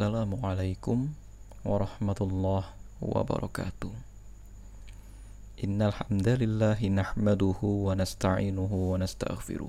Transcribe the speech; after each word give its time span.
Assalamualaikum 0.00 1.12
warahmatullahi 1.60 2.64
wabarakatuh. 3.04 3.92
Innal 5.60 5.92
hamdalillah 5.92 6.80
nahmaduhu 6.80 7.84
wa 7.84 7.92
nasta'inuhu 7.92 8.96
wa 8.96 8.96
nastaghfiruh. 8.96 9.68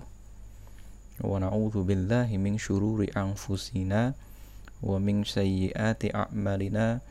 Wa 1.19 1.35
na'udzu 1.35 1.83
billahi 1.83 2.39
min 2.39 2.55
syururi 2.55 3.11
anfusina 3.11 4.15
wa 4.79 5.03
min 5.03 5.27
sayyiati 5.27 6.15
a'malina 6.15 7.03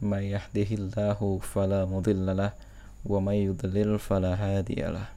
may 0.00 0.32
yahdihillahu 0.32 1.44
fala 1.44 1.84
mudhillalah 1.84 2.56
wa 3.04 3.20
may 3.20 3.44
yudlil 3.44 4.00
fala 4.00 4.40
hadiyalah. 4.40 5.12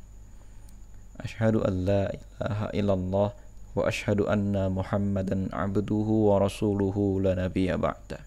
Ashhadu 1.23 1.63
an 1.63 1.87
la 1.87 2.11
ilaha 2.11 2.67
illallah 2.75 3.46
وأشهد 3.77 4.21
أن 4.21 4.71
محمدا 4.71 5.49
عبده 5.53 6.09
ورسوله 6.29 7.21
لا 7.21 7.33
نبي 7.45 7.77
بعده 7.77 8.19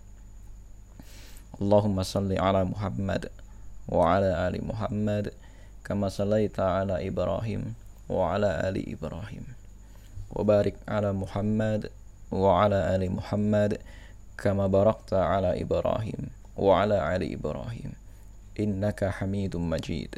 اللهم 1.60 2.02
صل 2.02 2.30
على 2.38 2.64
محمد 2.64 3.23
وعلى 3.88 4.48
آل 4.48 4.54
محمد 4.66 5.32
كما 5.84 6.09
صليت 6.09 6.60
على 6.60 7.09
إبراهيم 7.09 7.74
وعلى 8.09 8.68
آل 8.68 8.76
إبراهيم. 8.95 9.45
وبارك 10.30 10.74
على 10.88 11.12
محمد 11.12 11.90
وعلى 12.32 12.96
آل 12.96 13.02
محمد 13.10 13.78
كما 14.38 14.66
باركت 14.66 15.12
على 15.12 15.62
إبراهيم 15.62 16.30
وعلى 16.56 17.16
آل 17.16 17.23
إبراهيم. 17.32 17.92
إنك 18.60 19.04
حميد 19.04 19.56
مجيد. 19.56 20.14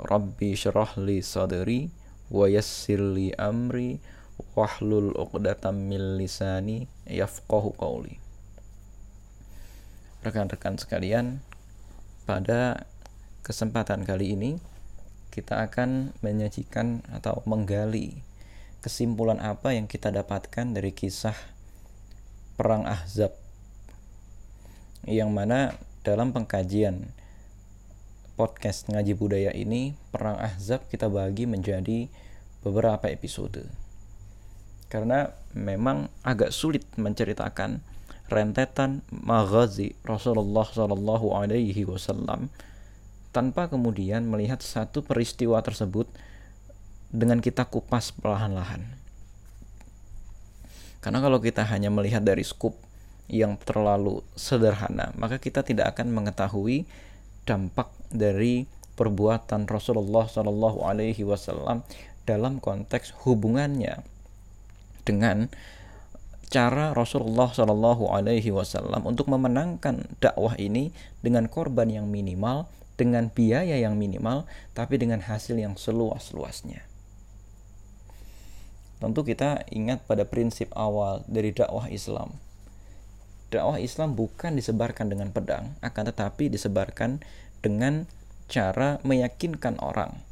ربي 0.00 0.52
اشرح 0.52 0.98
لي 0.98 1.20
صدري 1.20 1.88
ويسر 2.30 3.00
لي 3.14 3.34
أمري 3.34 3.98
Wahlul 4.52 5.16
uqdatam 5.16 5.88
min 5.88 6.20
lisani 6.20 6.84
yafqahu 7.08 7.72
qawli. 7.76 8.20
Rekan-rekan 10.22 10.76
sekalian, 10.76 11.40
pada 12.28 12.86
kesempatan 13.42 14.06
kali 14.06 14.38
ini 14.38 14.50
kita 15.34 15.64
akan 15.66 16.14
menyajikan 16.20 17.02
atau 17.10 17.42
menggali 17.48 18.22
kesimpulan 18.84 19.42
apa 19.42 19.74
yang 19.74 19.90
kita 19.90 20.12
dapatkan 20.14 20.76
dari 20.76 20.94
kisah 20.94 21.34
perang 22.54 22.86
Ahzab 22.86 23.34
yang 25.08 25.34
mana 25.34 25.74
dalam 26.06 26.30
pengkajian 26.30 27.10
podcast 28.38 28.86
ngaji 28.86 29.18
budaya 29.18 29.50
ini 29.50 29.98
perang 30.14 30.38
Ahzab 30.38 30.86
kita 30.86 31.10
bagi 31.10 31.48
menjadi 31.48 32.06
beberapa 32.62 33.10
episode 33.10 33.81
karena 34.92 35.32
memang 35.56 36.12
agak 36.20 36.52
sulit 36.52 36.84
menceritakan 37.00 37.80
rentetan 38.28 39.00
maghazi 39.08 39.96
Rasulullah 40.04 40.68
Shallallahu 40.68 41.32
Alaihi 41.32 41.88
Wasallam 41.88 42.52
tanpa 43.32 43.72
kemudian 43.72 44.28
melihat 44.28 44.60
satu 44.60 45.00
peristiwa 45.00 45.64
tersebut 45.64 46.04
dengan 47.08 47.40
kita 47.40 47.64
kupas 47.64 48.12
perlahan-lahan. 48.12 48.84
Karena 51.00 51.24
kalau 51.24 51.40
kita 51.40 51.64
hanya 51.64 51.88
melihat 51.88 52.20
dari 52.20 52.44
skup 52.44 52.76
yang 53.32 53.56
terlalu 53.64 54.20
sederhana, 54.36 55.16
maka 55.16 55.40
kita 55.40 55.64
tidak 55.64 55.96
akan 55.96 56.12
mengetahui 56.12 56.84
dampak 57.48 57.88
dari 58.12 58.68
perbuatan 58.92 59.64
Rasulullah 59.64 60.28
Shallallahu 60.28 60.84
Alaihi 60.84 61.24
Wasallam 61.24 61.80
dalam 62.28 62.60
konteks 62.60 63.24
hubungannya 63.24 64.11
dengan 65.02 65.50
cara 66.52 66.92
Rasulullah 66.92 67.48
Shallallahu 67.48 68.12
Alaihi 68.12 68.52
Wasallam 68.52 69.08
untuk 69.08 69.32
memenangkan 69.32 70.04
dakwah 70.20 70.52
ini 70.60 70.92
dengan 71.24 71.48
korban 71.48 71.88
yang 71.88 72.12
minimal, 72.12 72.68
dengan 73.00 73.32
biaya 73.32 73.80
yang 73.80 73.96
minimal, 73.96 74.44
tapi 74.76 75.00
dengan 75.00 75.24
hasil 75.24 75.56
yang 75.56 75.80
seluas-luasnya. 75.80 76.84
Tentu 79.00 79.26
kita 79.26 79.66
ingat 79.72 80.04
pada 80.06 80.28
prinsip 80.28 80.70
awal 80.76 81.26
dari 81.26 81.50
dakwah 81.50 81.88
Islam. 81.90 82.38
Dakwah 83.50 83.80
Islam 83.80 84.14
bukan 84.14 84.54
disebarkan 84.54 85.10
dengan 85.10 85.32
pedang, 85.32 85.74
akan 85.82 86.04
tetapi 86.12 86.52
disebarkan 86.52 87.24
dengan 87.64 88.06
cara 88.46 89.00
meyakinkan 89.02 89.80
orang 89.80 90.31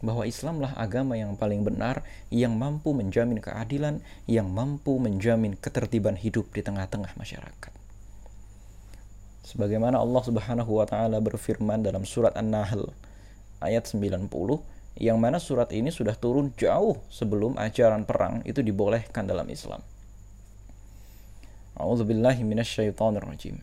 bahwa 0.00 0.24
Islamlah 0.24 0.72
agama 0.80 1.16
yang 1.16 1.36
paling 1.36 1.60
benar 1.64 2.00
yang 2.32 2.56
mampu 2.56 2.96
menjamin 2.96 3.40
keadilan, 3.40 4.00
yang 4.24 4.48
mampu 4.48 4.96
menjamin 4.96 5.56
ketertiban 5.56 6.16
hidup 6.16 6.48
di 6.56 6.64
tengah-tengah 6.64 7.12
masyarakat. 7.20 7.72
Sebagaimana 9.44 10.00
Allah 10.00 10.22
Subhanahu 10.24 10.78
wa 10.78 10.86
taala 10.86 11.18
berfirman 11.20 11.84
dalam 11.84 12.06
surat 12.06 12.32
An-Nahl 12.38 12.92
ayat 13.60 13.90
90 13.90 14.30
yang 15.00 15.16
mana 15.18 15.38
surat 15.38 15.70
ini 15.74 15.92
sudah 15.92 16.16
turun 16.16 16.52
jauh 16.54 16.98
sebelum 17.12 17.58
ajaran 17.58 18.06
perang 18.06 18.46
itu 18.46 18.62
dibolehkan 18.64 19.26
dalam 19.26 19.46
Islam. 19.50 19.82
A'udzubillahi 21.80 22.44
minasyaitonirrajim. 22.44 23.56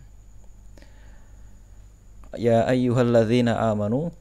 Ya 2.36 2.66
ayyuhalladzina 2.68 3.56
amanu 3.72 4.12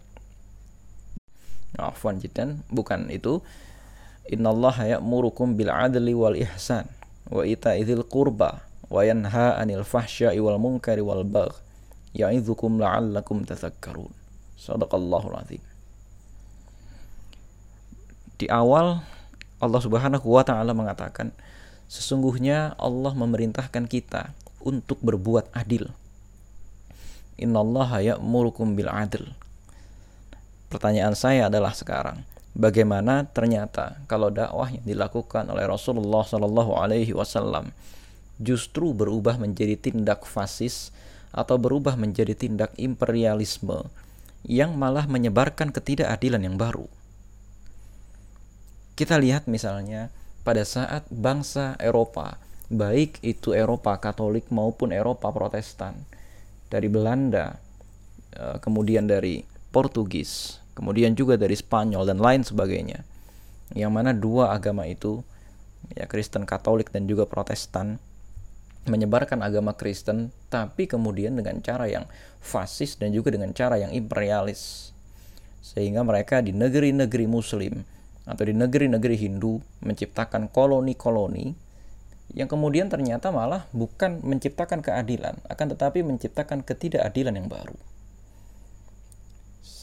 afwan 1.79 2.19
jidan 2.19 2.65
bukan 2.73 3.09
itu. 3.13 3.41
Innallaha 4.27 4.99
ya'murukum 4.99 5.55
bil 5.55 5.71
adli 5.71 6.11
wal 6.11 6.35
ihsan 6.35 6.91
wa 7.31 7.47
ita'idil 7.47 8.03
qurba 8.11 8.67
wa 8.91 9.01
yanha 9.07 9.55
'anil 9.55 9.87
fahsya'i 9.87 10.43
wal 10.43 10.59
munkari 10.59 10.99
wal 10.99 11.23
bagh 11.23 11.55
ya'idzukum 12.11 12.83
la'allakum 12.83 13.47
tadzakkarun 13.47 14.11
sadaqallahul 14.59 15.39
azim. 15.39 15.63
Di 18.37 18.51
awal 18.51 19.01
Allah 19.63 19.81
Subhanahu 19.81 20.27
wa 20.27 20.43
taala 20.43 20.75
mengatakan 20.75 21.31
sesungguhnya 21.87 22.75
Allah 22.83 23.15
memerintahkan 23.15 23.87
kita 23.87 24.35
untuk 24.59 24.99
berbuat 25.07 25.55
adil. 25.55 25.87
Innallaha 27.39 28.03
ya'murukum 28.03 28.75
bil 28.75 28.91
adl 28.91 29.46
Pertanyaan 30.67 31.15
saya 31.15 31.47
adalah 31.47 31.71
sekarang, 31.71 32.27
bagaimana 32.57 33.29
ternyata 33.31 34.03
kalau 34.11 34.35
dakwah 34.35 34.67
yang 34.67 34.83
dilakukan 34.83 35.47
oleh 35.47 35.63
Rasulullah 35.69 36.27
Shallallahu 36.27 36.73
Alaihi 36.75 37.15
Wasallam 37.15 37.71
justru 38.43 38.91
berubah 38.93 39.39
menjadi 39.39 39.79
tindak 39.79 40.27
fasis 40.27 40.91
atau 41.31 41.61
berubah 41.61 41.95
menjadi 41.95 42.33
tindak 42.33 42.73
imperialisme 42.81 43.87
yang 44.47 44.75
malah 44.75 45.05
menyebarkan 45.07 45.71
ketidakadilan 45.71 46.43
yang 46.43 46.57
baru. 46.57 46.87
Kita 48.97 49.21
lihat 49.21 49.45
misalnya 49.45 50.09
pada 50.47 50.65
saat 50.65 51.05
bangsa 51.13 51.77
Eropa, 51.77 52.41
baik 52.73 53.21
itu 53.21 53.53
Eropa 53.53 53.99
Katolik 54.01 54.49
maupun 54.49 54.95
Eropa 54.95 55.29
Protestan, 55.35 56.07
dari 56.73 56.89
Belanda, 56.89 57.59
eh, 58.33 58.57
kemudian 58.63 59.05
dari 59.05 59.43
Portugis, 59.77 60.65
kemudian 60.73 61.13
juga 61.13 61.37
dari 61.37 61.53
Spanyol 61.53 62.09
dan 62.09 62.17
lain 62.17 62.41
sebagainya. 62.41 63.05
Yang 63.77 63.93
mana 63.93 64.17
dua 64.17 64.57
agama 64.57 64.89
itu, 64.89 65.21
ya 65.93 66.09
Kristen 66.09 66.49
Katolik 66.49 66.89
dan 66.89 67.05
juga 67.05 67.29
Protestan, 67.29 68.01
menyebarkan 68.89 69.45
agama 69.45 69.77
Kristen, 69.77 70.33
tapi 70.49 70.89
kemudian 70.89 71.37
dengan 71.37 71.61
cara 71.61 71.93
yang 71.93 72.09
fasis 72.41 72.97
dan 72.97 73.13
juga 73.13 73.37
dengan 73.37 73.53
cara 73.53 73.77
yang 73.77 73.93
imperialis. 73.93 74.97
Sehingga 75.61 76.01
mereka 76.09 76.41
di 76.41 76.57
negeri-negeri 76.57 77.29
Muslim 77.29 77.85
atau 78.25 78.49
di 78.49 78.57
negeri-negeri 78.57 79.29
Hindu 79.29 79.61
menciptakan 79.85 80.49
koloni-koloni 80.49 81.53
yang 82.33 82.49
kemudian 82.49 82.89
ternyata 82.89 83.29
malah 83.29 83.69
bukan 83.77 84.25
menciptakan 84.25 84.81
keadilan, 84.81 85.37
akan 85.53 85.67
tetapi 85.77 86.01
menciptakan 86.01 86.65
ketidakadilan 86.65 87.37
yang 87.37 87.53
baru. 87.53 87.77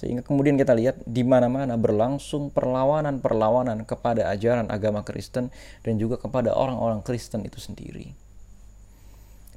Sehingga 0.03 0.19
kemudian 0.19 0.59
kita 0.59 0.75
lihat 0.75 1.00
di 1.07 1.23
mana-mana 1.23 1.79
berlangsung 1.79 2.51
perlawanan-perlawanan 2.51 3.88
kepada 3.88 4.27
ajaran 4.35 4.67
agama 4.67 5.00
Kristen 5.07 5.47
dan 5.79 5.95
juga 5.95 6.19
kepada 6.19 6.51
orang-orang 6.51 7.00
Kristen 7.07 7.47
itu 7.47 7.63
sendiri. 7.63 8.11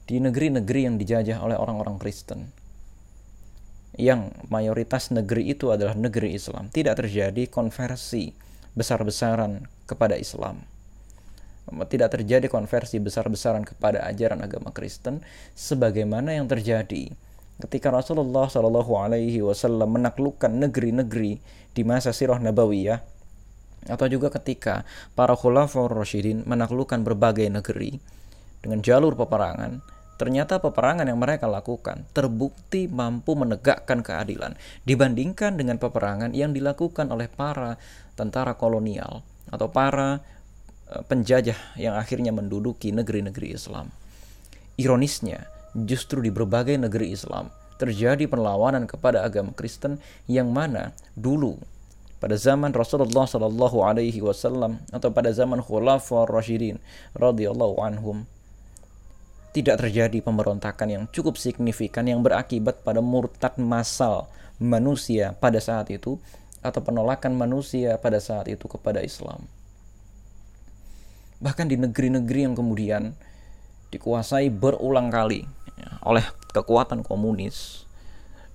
Di 0.06 0.22
negeri-negeri 0.22 0.87
yang 0.87 1.02
dijajah 1.02 1.43
oleh 1.43 1.58
orang-orang 1.58 1.98
Kristen, 1.98 2.54
yang 3.98 4.31
mayoritas 4.46 5.10
negeri 5.10 5.50
itu 5.50 5.75
adalah 5.75 5.98
negeri 5.98 6.38
Islam, 6.38 6.70
tidak 6.70 7.02
terjadi 7.02 7.50
konversi 7.50 8.31
besar-besaran 8.78 9.66
kepada 9.90 10.14
Islam. 10.14 10.62
Tidak 11.66 12.06
terjadi 12.06 12.46
konversi 12.46 13.02
besar-besaran 13.02 13.66
kepada 13.66 14.06
ajaran 14.06 14.38
agama 14.46 14.70
Kristen 14.70 15.26
sebagaimana 15.58 16.38
yang 16.38 16.46
terjadi 16.46 17.10
ketika 17.56 17.88
Rasulullah 17.88 18.49
Shallallahu 18.53 18.93
Alaihi 19.00 19.41
Wasallam 19.41 19.97
menaklukkan 19.97 20.53
negeri-negeri 20.53 21.41
di 21.73 21.82
masa 21.85 22.12
sirah 22.12 22.37
nabawiyah 22.37 23.00
atau 23.87 24.06
juga 24.11 24.29
ketika 24.35 24.82
para 25.14 25.32
khulafaur 25.38 25.88
rasyidin 25.93 26.44
menaklukkan 26.44 27.06
berbagai 27.06 27.47
negeri 27.49 28.03
dengan 28.61 28.82
jalur 28.82 29.14
peperangan, 29.14 29.79
ternyata 30.19 30.58
peperangan 30.58 31.06
yang 31.06 31.20
mereka 31.20 31.47
lakukan 31.47 32.03
terbukti 32.11 32.91
mampu 32.91 33.38
menegakkan 33.38 34.02
keadilan 34.02 34.59
dibandingkan 34.82 35.55
dengan 35.55 35.79
peperangan 35.79 36.35
yang 36.35 36.50
dilakukan 36.50 37.09
oleh 37.14 37.31
para 37.31 37.79
tentara 38.19 38.59
kolonial 38.59 39.23
atau 39.52 39.70
para 39.70 40.19
eh, 40.91 41.02
penjajah 41.06 41.79
yang 41.79 41.94
akhirnya 41.94 42.35
menduduki 42.35 42.91
negeri-negeri 42.91 43.55
Islam. 43.55 43.93
Ironisnya, 44.76 45.56
justru 45.84 46.25
di 46.25 46.32
berbagai 46.32 46.81
negeri 46.81 47.12
Islam 47.12 47.52
terjadi 47.76 48.25
perlawanan 48.25 48.88
kepada 48.88 49.20
agama 49.20 49.52
Kristen 49.52 50.00
yang 50.25 50.49
mana 50.49 50.96
dulu 51.12 51.61
pada 52.17 52.32
zaman 52.40 52.73
Rasulullah 52.73 53.28
Shallallahu 53.28 53.84
Alaihi 53.84 54.25
Wasallam 54.25 54.81
atau 54.88 55.12
pada 55.12 55.28
zaman 55.37 55.61
Khulafaur 55.61 56.25
Rashidin 56.32 56.81
radhiyallahu 57.12 57.76
anhum 57.84 58.25
tidak 59.52 59.84
terjadi 59.84 60.25
pemberontakan 60.25 60.88
yang 60.88 61.05
cukup 61.12 61.37
signifikan 61.37 62.08
yang 62.08 62.25
berakibat 62.25 62.81
pada 62.81 63.05
murtad 63.05 63.56
massal 63.61 64.28
manusia 64.56 65.37
pada 65.37 65.61
saat 65.61 65.93
itu 65.93 66.17
atau 66.64 66.81
penolakan 66.81 67.37
manusia 67.37 68.00
pada 68.00 68.20
saat 68.20 68.49
itu 68.49 68.64
kepada 68.69 69.05
Islam. 69.05 69.44
Bahkan 71.40 71.69
di 71.69 71.76
negeri-negeri 71.76 72.40
yang 72.49 72.56
kemudian 72.56 73.12
dikuasai 73.96 74.52
berulang 74.52 75.08
kali 75.08 75.48
ya, 75.81 75.90
oleh 76.04 76.22
kekuatan 76.52 77.00
komunis, 77.00 77.88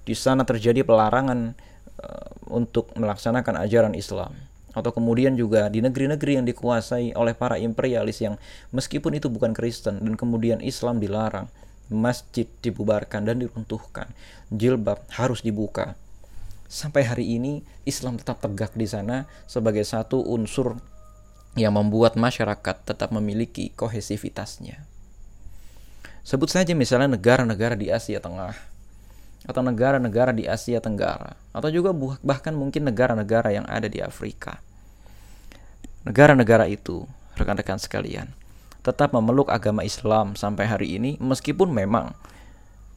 di 0.06 0.14
sana 0.14 0.46
terjadi 0.46 0.86
pelarangan 0.86 1.58
uh, 2.02 2.32
untuk 2.54 2.94
melaksanakan 2.94 3.58
ajaran 3.66 3.94
Islam 3.98 4.52
atau 4.72 4.92
kemudian 4.96 5.36
juga 5.36 5.68
di 5.68 5.84
negeri-negeri 5.84 6.40
yang 6.40 6.46
dikuasai 6.48 7.12
oleh 7.16 7.36
para 7.36 7.60
imperialis 7.60 8.24
yang 8.24 8.40
meskipun 8.72 9.20
itu 9.20 9.28
bukan 9.28 9.52
Kristen 9.52 10.00
dan 10.00 10.16
kemudian 10.16 10.64
Islam 10.64 11.04
dilarang, 11.04 11.52
masjid 11.92 12.48
dibubarkan 12.64 13.28
dan 13.28 13.44
diruntuhkan, 13.44 14.08
jilbab 14.48 15.04
harus 15.12 15.44
dibuka. 15.44 16.00
Sampai 16.72 17.04
hari 17.04 17.36
ini 17.36 17.68
Islam 17.84 18.16
tetap 18.16 18.40
tegak 18.40 18.72
di 18.80 18.88
sana 18.88 19.28
sebagai 19.44 19.84
satu 19.84 20.24
unsur 20.24 20.80
yang 21.60 21.76
membuat 21.76 22.16
masyarakat 22.16 22.88
tetap 22.88 23.12
memiliki 23.12 23.76
kohesivitasnya. 23.76 24.88
Sebut 26.22 26.50
saja 26.54 26.72
misalnya 26.78 27.18
negara-negara 27.18 27.74
di 27.74 27.90
Asia 27.90 28.22
Tengah 28.22 28.54
atau 29.42 29.62
negara-negara 29.66 30.30
di 30.38 30.46
Asia 30.46 30.78
Tenggara 30.78 31.34
atau 31.50 31.70
juga 31.74 31.90
bahkan 32.22 32.54
mungkin 32.54 32.86
negara-negara 32.86 33.50
yang 33.50 33.66
ada 33.66 33.90
di 33.90 33.98
Afrika. 33.98 34.62
Negara-negara 36.06 36.66
itu, 36.70 37.06
rekan-rekan 37.38 37.78
sekalian, 37.78 38.30
tetap 38.82 39.14
memeluk 39.14 39.50
agama 39.50 39.86
Islam 39.86 40.34
sampai 40.34 40.66
hari 40.66 40.98
ini 40.98 41.18
meskipun 41.22 41.70
memang 41.70 42.14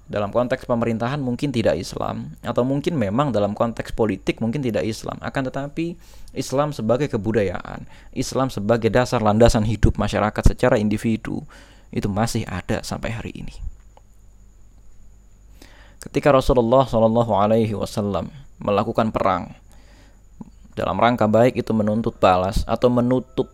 dalam 0.05 0.29
konteks 0.29 0.69
pemerintahan 0.69 1.17
mungkin 1.17 1.49
tidak 1.49 1.81
Islam 1.81 2.37
atau 2.45 2.61
mungkin 2.61 2.93
memang 2.93 3.33
dalam 3.33 3.57
konteks 3.57 3.97
politik 3.97 4.37
mungkin 4.37 4.61
tidak 4.61 4.85
Islam 4.85 5.17
akan 5.25 5.49
tetapi 5.49 5.97
Islam 6.37 6.77
sebagai 6.77 7.09
kebudayaan 7.09 7.89
Islam 8.13 8.53
sebagai 8.53 8.93
dasar 8.93 9.25
landasan 9.25 9.65
hidup 9.65 9.97
masyarakat 9.97 10.45
secara 10.45 10.77
individu 10.77 11.41
itu 11.95 12.11
masih 12.11 12.43
ada 12.51 12.83
sampai 12.83 13.15
hari 13.15 13.31
ini. 13.39 13.55
Ketika 16.03 16.35
Rasulullah 16.35 16.85
Shallallahu 16.85 17.33
Alaihi 17.33 17.73
Wasallam 17.73 18.29
melakukan 18.61 19.15
perang 19.15 19.55
dalam 20.75 20.99
rangka 20.99 21.31
baik 21.31 21.55
itu 21.55 21.71
menuntut 21.71 22.19
balas 22.19 22.67
atau 22.67 22.91
menutup 22.91 23.49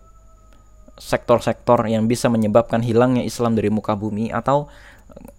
sektor-sektor 0.97 1.85
yang 1.87 2.09
bisa 2.09 2.27
menyebabkan 2.33 2.81
hilangnya 2.81 3.23
Islam 3.23 3.55
dari 3.55 3.69
muka 3.69 3.95
bumi 3.95 4.33
atau 4.33 4.69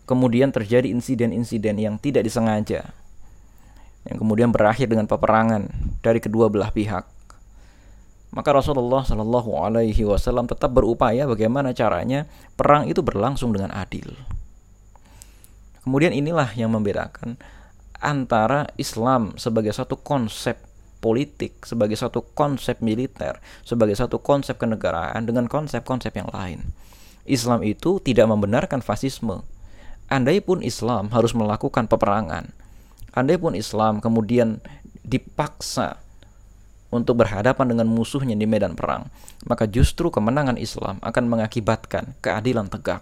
kemudian 0.05 0.53
terjadi 0.53 0.89
insiden-insiden 0.89 1.77
yang 1.77 1.95
tidak 1.97 2.25
disengaja 2.25 2.93
yang 4.09 4.17
kemudian 4.17 4.49
berakhir 4.49 4.89
dengan 4.89 5.05
peperangan 5.05 5.69
dari 6.01 6.17
kedua 6.17 6.49
belah 6.49 6.73
pihak 6.73 7.05
maka 8.31 8.55
Rasulullah 8.55 9.03
Shallallahu 9.03 9.59
Alaihi 9.59 10.07
Wasallam 10.07 10.47
tetap 10.47 10.71
berupaya 10.71 11.27
bagaimana 11.27 11.75
caranya 11.75 12.31
perang 12.55 12.87
itu 12.87 13.03
berlangsung 13.03 13.51
dengan 13.51 13.75
adil. 13.75 14.07
Kemudian 15.83 16.15
inilah 16.15 16.47
yang 16.55 16.71
membedakan 16.71 17.35
antara 17.99 18.71
Islam 18.79 19.35
sebagai 19.35 19.75
satu 19.75 19.99
konsep 19.99 20.57
politik, 21.03 21.65
sebagai 21.67 21.97
satu 21.97 22.23
konsep 22.37 22.79
militer, 22.79 23.41
sebagai 23.65 23.97
satu 23.97 24.21
konsep 24.21 24.55
kenegaraan 24.55 25.25
dengan 25.27 25.49
konsep-konsep 25.49 26.13
yang 26.13 26.29
lain. 26.31 26.71
Islam 27.25 27.65
itu 27.65 27.99
tidak 27.99 28.29
membenarkan 28.29 28.79
fasisme. 28.79 29.43
Andai 30.07 30.39
pun 30.39 30.61
Islam 30.61 31.09
harus 31.11 31.33
melakukan 31.33 31.87
peperangan, 31.87 32.51
andai 33.15 33.39
pun 33.39 33.55
Islam 33.55 34.03
kemudian 34.03 34.59
dipaksa 35.01 35.99
untuk 36.91 37.23
berhadapan 37.23 37.71
dengan 37.71 37.87
musuhnya 37.87 38.35
di 38.35 38.43
medan 38.43 38.75
perang, 38.75 39.07
maka 39.47 39.65
justru 39.65 40.11
kemenangan 40.11 40.59
Islam 40.59 40.99
akan 40.99 41.23
mengakibatkan 41.31 42.19
keadilan 42.19 42.67
tegak 42.67 43.01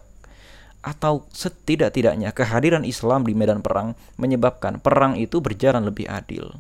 atau 0.79 1.27
setidak-tidaknya 1.35 2.31
kehadiran 2.31 2.87
Islam 2.87 3.27
di 3.27 3.35
medan 3.35 3.59
perang 3.59 3.99
menyebabkan 4.15 4.79
perang 4.79 5.19
itu 5.19 5.43
berjalan 5.43 5.83
lebih 5.83 6.07
adil. 6.07 6.55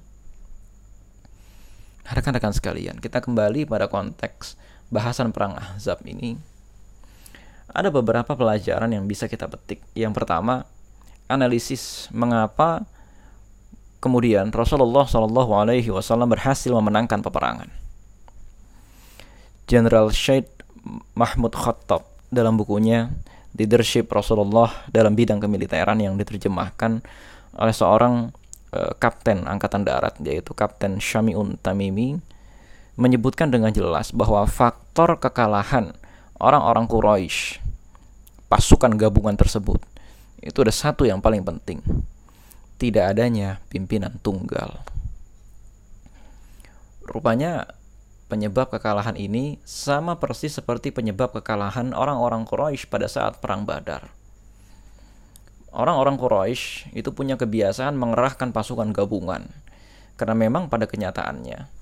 Rekan-rekan 2.09 2.51
sekalian, 2.51 2.97
kita 2.97 3.21
kembali 3.21 3.69
pada 3.69 3.85
konteks 3.85 4.57
bahasan 4.89 5.29
perang 5.29 5.55
Ahzab 5.55 6.01
ini. 6.09 6.35
Ada 7.69 7.93
beberapa 7.93 8.33
pelajaran 8.33 8.89
yang 8.89 9.05
bisa 9.05 9.29
kita 9.29 9.45
petik. 9.45 9.85
Yang 9.93 10.17
pertama, 10.17 10.65
analisis 11.29 12.09
mengapa 12.09 12.89
kemudian 13.99 14.51
Rasulullah 14.51 15.05
Shallallahu 15.05 15.51
Alaihi 15.55 15.91
Wasallam 15.91 16.31
berhasil 16.31 16.71
memenangkan 16.71 17.19
peperangan. 17.19 17.69
Jenderal 19.69 20.09
Syed 20.09 20.49
Mahmud 21.13 21.53
Khattab 21.53 22.07
dalam 22.33 22.57
bukunya 22.57 23.13
leadership 23.53 24.09
Rasulullah 24.09 24.71
dalam 24.89 25.13
bidang 25.13 25.43
kemiliteran 25.43 25.99
yang 26.01 26.15
diterjemahkan 26.15 27.03
oleh 27.59 27.75
seorang 27.75 28.31
uh, 28.73 28.93
kapten 28.97 29.45
angkatan 29.45 29.83
darat 29.83 30.15
yaitu 30.23 30.55
Kapten 30.55 31.01
Syamiun 31.01 31.57
Tamimi 31.59 32.17
menyebutkan 32.99 33.49
dengan 33.49 33.71
jelas 33.71 34.11
bahwa 34.15 34.43
faktor 34.45 35.17
kekalahan 35.17 35.95
orang-orang 36.39 36.85
Quraisy 36.87 37.59
pasukan 38.51 38.95
gabungan 38.97 39.37
tersebut 39.37 39.81
itu 40.39 40.57
ada 40.63 40.73
satu 40.73 41.03
yang 41.03 41.19
paling 41.19 41.43
penting 41.43 41.83
tidak 42.79 43.13
adanya 43.13 43.59
pimpinan 43.67 44.15
tunggal 44.23 44.81
rupanya 47.03 47.67
Penyebab 48.29 48.69
kekalahan 48.69 49.17
ini 49.17 49.57
sama 49.65 50.21
persis 50.21 50.53
seperti 50.53 50.93
penyebab 50.93 51.33
kekalahan 51.33 51.97
orang-orang 51.97 52.45
Quraisy 52.45 52.85
pada 52.85 53.09
saat 53.09 53.41
perang 53.41 53.65
Badar. 53.65 54.13
Orang-orang 55.73 56.13
Quraisy 56.13 56.93
itu 56.93 57.09
punya 57.09 57.41
kebiasaan 57.41 57.97
mengerahkan 57.97 58.53
pasukan 58.53 58.93
gabungan 58.93 59.49
karena 60.13 60.37
memang 60.37 60.69
pada 60.69 60.85
kenyataannya 60.85 61.78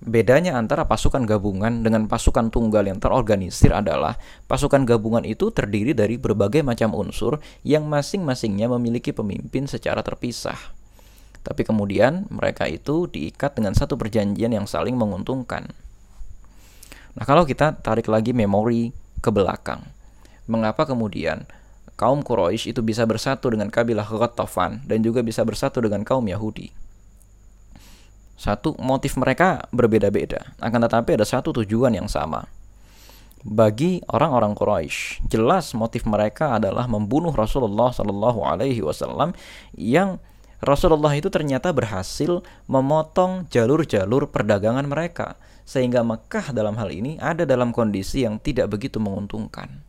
bedanya 0.00 0.60
antara 0.60 0.84
pasukan 0.84 1.24
gabungan 1.24 1.80
dengan 1.80 2.04
pasukan 2.04 2.52
tunggal 2.52 2.84
yang 2.84 3.00
terorganisir 3.00 3.72
adalah 3.72 4.20
pasukan 4.44 4.84
gabungan 4.84 5.24
itu 5.24 5.48
terdiri 5.48 5.96
dari 5.96 6.20
berbagai 6.20 6.60
macam 6.60 6.92
unsur 6.92 7.40
yang 7.64 7.88
masing-masingnya 7.88 8.68
memiliki 8.68 9.16
pemimpin 9.16 9.64
secara 9.64 10.04
terpisah. 10.04 10.58
Tapi 11.40 11.62
kemudian 11.62 12.26
mereka 12.28 12.66
itu 12.66 13.06
diikat 13.06 13.56
dengan 13.56 13.72
satu 13.72 13.94
perjanjian 13.94 14.50
yang 14.50 14.66
saling 14.66 14.98
menguntungkan. 14.98 15.70
Nah, 17.16 17.24
kalau 17.24 17.48
kita 17.48 17.78
tarik 17.80 18.10
lagi 18.12 18.36
memori 18.36 18.92
ke 19.22 19.30
belakang, 19.32 19.80
mengapa 20.50 20.84
kemudian 20.84 21.48
kaum 21.96 22.20
Quraisy 22.20 22.76
itu 22.76 22.84
bisa 22.84 23.08
bersatu 23.08 23.48
dengan 23.48 23.72
kabilah 23.72 24.04
Ghatafan 24.04 24.84
dan 24.84 25.00
juga 25.00 25.24
bisa 25.24 25.40
bersatu 25.46 25.80
dengan 25.80 26.04
kaum 26.04 26.26
Yahudi? 26.28 26.85
Satu, 28.36 28.76
motif 28.76 29.16
mereka 29.16 29.64
berbeda-beda, 29.72 30.52
akan 30.60 30.80
tetapi 30.84 31.16
ada 31.16 31.24
satu 31.24 31.56
tujuan 31.64 31.96
yang 31.96 32.06
sama. 32.06 32.44
Bagi 33.46 34.02
orang-orang 34.10 34.52
Quraisy, 34.58 35.24
jelas 35.30 35.72
motif 35.72 36.02
mereka 36.04 36.58
adalah 36.58 36.84
membunuh 36.90 37.30
Rasulullah 37.30 37.94
Shallallahu 37.94 38.42
Alaihi 38.42 38.82
Wasallam 38.82 39.32
yang 39.72 40.18
Rasulullah 40.58 41.14
itu 41.14 41.30
ternyata 41.30 41.70
berhasil 41.70 42.42
memotong 42.66 43.46
jalur-jalur 43.52 44.32
perdagangan 44.34 44.88
mereka 44.88 45.38
sehingga 45.62 46.02
Mekah 46.02 46.50
dalam 46.50 46.74
hal 46.80 46.90
ini 46.90 47.20
ada 47.22 47.46
dalam 47.46 47.70
kondisi 47.70 48.26
yang 48.26 48.40
tidak 48.42 48.72
begitu 48.72 48.98
menguntungkan. 48.98 49.84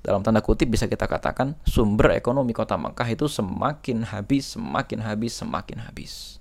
Dalam 0.00 0.24
tanda 0.24 0.40
kutip 0.40 0.66
bisa 0.72 0.88
kita 0.88 1.04
katakan 1.04 1.54
sumber 1.68 2.16
ekonomi 2.16 2.50
kota 2.56 2.80
Mekah 2.80 3.14
itu 3.14 3.28
semakin 3.28 4.08
habis, 4.08 4.56
semakin 4.56 5.04
habis, 5.04 5.36
semakin 5.36 5.78
habis. 5.84 6.39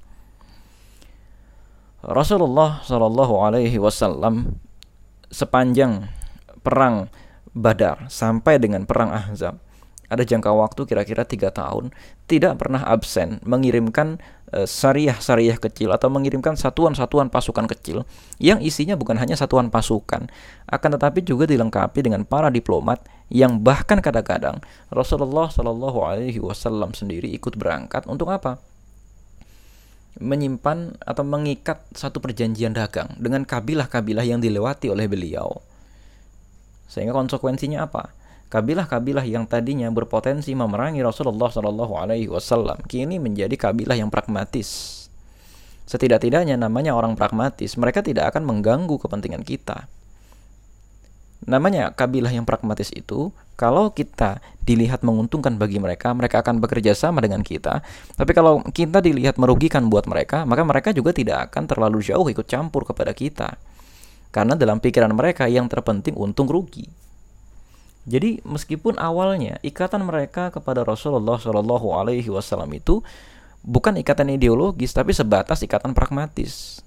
Rasulullah 2.00 2.80
Shallallahu 2.80 3.44
Alaihi 3.44 3.76
Wasallam 3.76 4.56
sepanjang 5.28 6.08
perang 6.64 7.12
Badar 7.52 8.08
sampai 8.08 8.62
dengan 8.62 8.88
perang 8.88 9.12
Ahzab 9.12 9.60
ada 10.10 10.26
jangka 10.26 10.50
waktu 10.50 10.82
kira-kira 10.90 11.22
tiga 11.28 11.54
tahun 11.54 11.94
tidak 12.26 12.58
pernah 12.58 12.82
absen 12.82 13.38
mengirimkan 13.46 14.18
uh, 14.56 14.66
syariah-syariah 14.66 15.62
kecil 15.62 15.94
atau 15.94 16.10
mengirimkan 16.10 16.58
satuan-satuan 16.58 17.30
pasukan 17.30 17.70
kecil 17.70 18.08
yang 18.42 18.58
isinya 18.64 18.98
bukan 18.98 19.22
hanya 19.22 19.38
satuan 19.38 19.70
pasukan 19.70 20.32
akan 20.66 20.90
tetapi 20.98 21.22
juga 21.22 21.46
dilengkapi 21.46 22.02
dengan 22.02 22.26
para 22.26 22.50
diplomat 22.50 23.06
yang 23.30 23.62
bahkan 23.62 24.02
kadang-kadang 24.02 24.64
Rasulullah 24.90 25.52
Shallallahu 25.54 26.00
Alaihi 26.02 26.42
Wasallam 26.42 26.98
sendiri 26.98 27.30
ikut 27.30 27.54
berangkat 27.60 28.10
untuk 28.10 28.34
apa? 28.34 28.58
Menyimpan 30.18 30.98
atau 31.06 31.22
mengikat 31.22 31.86
satu 31.94 32.18
perjanjian 32.18 32.74
dagang 32.74 33.14
dengan 33.22 33.46
kabilah-kabilah 33.46 34.26
yang 34.26 34.42
dilewati 34.42 34.90
oleh 34.90 35.06
beliau. 35.06 35.62
Sehingga 36.90 37.14
konsekuensinya 37.14 37.86
apa? 37.86 38.18
Kabilah-kabilah 38.50 39.30
yang 39.30 39.46
tadinya 39.46 39.86
berpotensi 39.94 40.58
memerangi 40.58 41.06
Rasulullah 41.06 41.54
Shallallahu 41.54 41.94
Alaihi 41.94 42.26
Wasallam 42.26 42.82
kini 42.90 43.22
menjadi 43.22 43.54
kabilah 43.54 43.94
yang 43.94 44.10
pragmatis. 44.10 44.98
Setidak-tidaknya 45.86 46.58
namanya 46.58 46.98
orang 46.98 47.14
pragmatis, 47.14 47.78
mereka 47.78 48.02
tidak 48.02 48.34
akan 48.34 48.50
mengganggu 48.50 48.98
kepentingan 48.98 49.46
kita. 49.46 49.86
Namanya 51.46 51.94
kabilah 51.94 52.34
yang 52.34 52.46
pragmatis 52.46 52.90
itu, 52.94 53.30
kalau 53.60 53.92
kita 53.92 54.40
dilihat 54.64 55.04
menguntungkan 55.04 55.60
bagi 55.60 55.84
mereka, 55.84 56.16
mereka 56.16 56.40
akan 56.40 56.64
bekerja 56.64 56.96
sama 56.96 57.20
dengan 57.20 57.44
kita. 57.44 57.84
Tapi 58.16 58.32
kalau 58.32 58.64
kita 58.64 59.04
dilihat 59.04 59.36
merugikan 59.36 59.92
buat 59.92 60.08
mereka, 60.08 60.48
maka 60.48 60.64
mereka 60.64 60.96
juga 60.96 61.12
tidak 61.12 61.52
akan 61.52 61.68
terlalu 61.68 62.00
jauh 62.00 62.24
ikut 62.32 62.48
campur 62.48 62.88
kepada 62.88 63.12
kita. 63.12 63.60
Karena 64.32 64.56
dalam 64.56 64.80
pikiran 64.80 65.12
mereka 65.12 65.52
yang 65.52 65.68
terpenting 65.68 66.16
untung 66.16 66.48
rugi. 66.48 66.88
Jadi 68.08 68.40
meskipun 68.48 68.96
awalnya 68.96 69.60
ikatan 69.60 70.08
mereka 70.08 70.56
kepada 70.56 70.88
Rasulullah 70.88 71.36
Shallallahu 71.36 72.00
Alaihi 72.00 72.32
Wasallam 72.32 72.72
itu 72.72 73.04
bukan 73.60 74.00
ikatan 74.00 74.32
ideologis 74.32 74.96
tapi 74.96 75.12
sebatas 75.12 75.60
ikatan 75.60 75.92
pragmatis. 75.92 76.80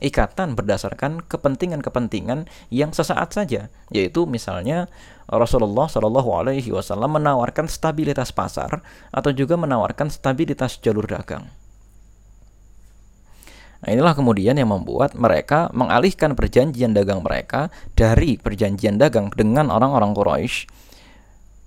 Ikatan 0.00 0.56
berdasarkan 0.56 1.20
kepentingan-kepentingan 1.28 2.48
yang 2.72 2.90
sesaat 2.96 3.36
saja, 3.36 3.68
yaitu 3.92 4.24
misalnya 4.24 4.88
Rasulullah 5.28 5.92
Shallallahu 5.92 6.30
Alaihi 6.40 6.72
Wasallam 6.72 7.20
menawarkan 7.20 7.68
stabilitas 7.68 8.32
pasar 8.32 8.80
atau 9.12 9.30
juga 9.36 9.60
menawarkan 9.60 10.08
stabilitas 10.08 10.80
jalur 10.80 11.04
dagang. 11.04 11.52
Nah, 13.80 13.88
inilah 13.96 14.12
kemudian 14.12 14.56
yang 14.60 14.68
membuat 14.68 15.16
mereka 15.16 15.72
mengalihkan 15.72 16.36
perjanjian 16.36 16.92
dagang 16.92 17.24
mereka 17.24 17.72
dari 17.96 18.36
perjanjian 18.36 19.00
dagang 19.00 19.32
dengan 19.32 19.72
orang-orang 19.72 20.12
Quraisy 20.12 20.68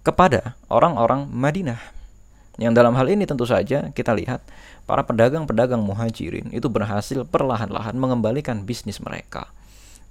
kepada 0.05 0.53
orang-orang 0.69 1.25
Madinah. 1.29 2.02
Yang 2.61 2.73
dalam 2.77 2.93
hal 2.93 3.09
ini 3.09 3.25
tentu 3.25 3.49
saja 3.49 3.89
kita 3.89 4.13
lihat 4.13 4.45
para 4.85 5.01
pedagang-pedagang 5.01 5.81
muhajirin 5.81 6.53
itu 6.53 6.69
berhasil 6.69 7.25
perlahan-lahan 7.25 7.97
mengembalikan 7.97 8.61
bisnis 8.61 9.01
mereka 9.01 9.49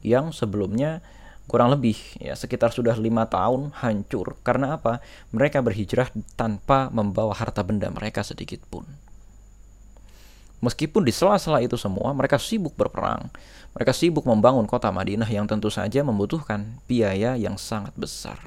yang 0.03 0.35
sebelumnya 0.35 0.99
kurang 1.47 1.71
lebih 1.71 1.95
ya 2.19 2.35
sekitar 2.35 2.75
sudah 2.75 2.95
lima 2.99 3.27
tahun 3.31 3.71
hancur 3.79 4.39
karena 4.43 4.79
apa 4.79 4.99
mereka 5.31 5.63
berhijrah 5.63 6.11
tanpa 6.35 6.91
membawa 6.91 7.35
harta 7.35 7.63
benda 7.63 7.91
mereka 7.91 8.27
sedikit 8.27 8.63
pun. 8.67 8.87
Meskipun 10.63 11.03
di 11.03 11.11
sela-sela 11.11 11.59
itu 11.59 11.75
semua 11.75 12.15
mereka 12.15 12.39
sibuk 12.39 12.79
berperang, 12.79 13.27
mereka 13.75 13.91
sibuk 13.91 14.23
membangun 14.23 14.63
kota 14.71 14.95
Madinah 14.95 15.27
yang 15.27 15.51
tentu 15.51 15.75
saja 15.75 16.07
membutuhkan 16.07 16.79
biaya 16.87 17.35
yang 17.35 17.59
sangat 17.59 17.91
besar. 17.99 18.39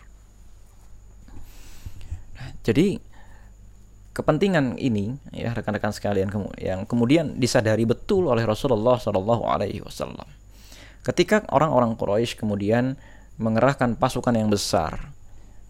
Nah, 2.40 2.56
jadi 2.64 3.04
kepentingan 4.16 4.80
ini 4.80 5.20
ya 5.36 5.52
rekan-rekan 5.52 5.92
sekalian 5.92 6.32
yang 6.56 6.88
kemudian 6.88 7.36
disadari 7.36 7.84
betul 7.84 8.32
oleh 8.32 8.48
Rasulullah 8.48 8.96
Shallallahu 8.96 9.44
Alaihi 9.44 9.84
Wasallam. 9.84 10.26
Ketika 11.04 11.44
orang-orang 11.52 12.00
Quraisy 12.00 12.40
kemudian 12.40 12.96
mengerahkan 13.36 14.00
pasukan 14.00 14.34
yang 14.34 14.48
besar 14.48 15.12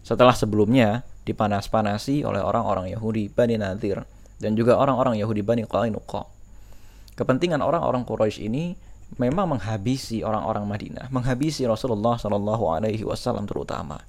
setelah 0.06 0.32
sebelumnya 0.32 1.02
dipanas-panasi 1.26 2.22
oleh 2.22 2.38
orang-orang 2.38 2.94
Yahudi 2.94 3.26
Bani 3.28 3.58
Nadir 3.58 4.06
dan 4.38 4.54
juga 4.54 4.78
orang-orang 4.78 5.18
Yahudi 5.18 5.42
Bani 5.42 5.66
Qainuqa 5.66 6.22
kepentingan 7.18 7.58
orang-orang 7.64 8.06
Quraisy 8.06 8.46
ini 8.46 8.78
memang 9.16 9.56
menghabisi 9.56 10.20
orang-orang 10.26 10.68
Madinah, 10.68 11.06
menghabisi 11.08 11.64
Rasulullah 11.64 12.20
Shallallahu 12.20 12.64
Alaihi 12.74 13.06
Wasallam 13.06 13.48
terutama, 13.48 14.02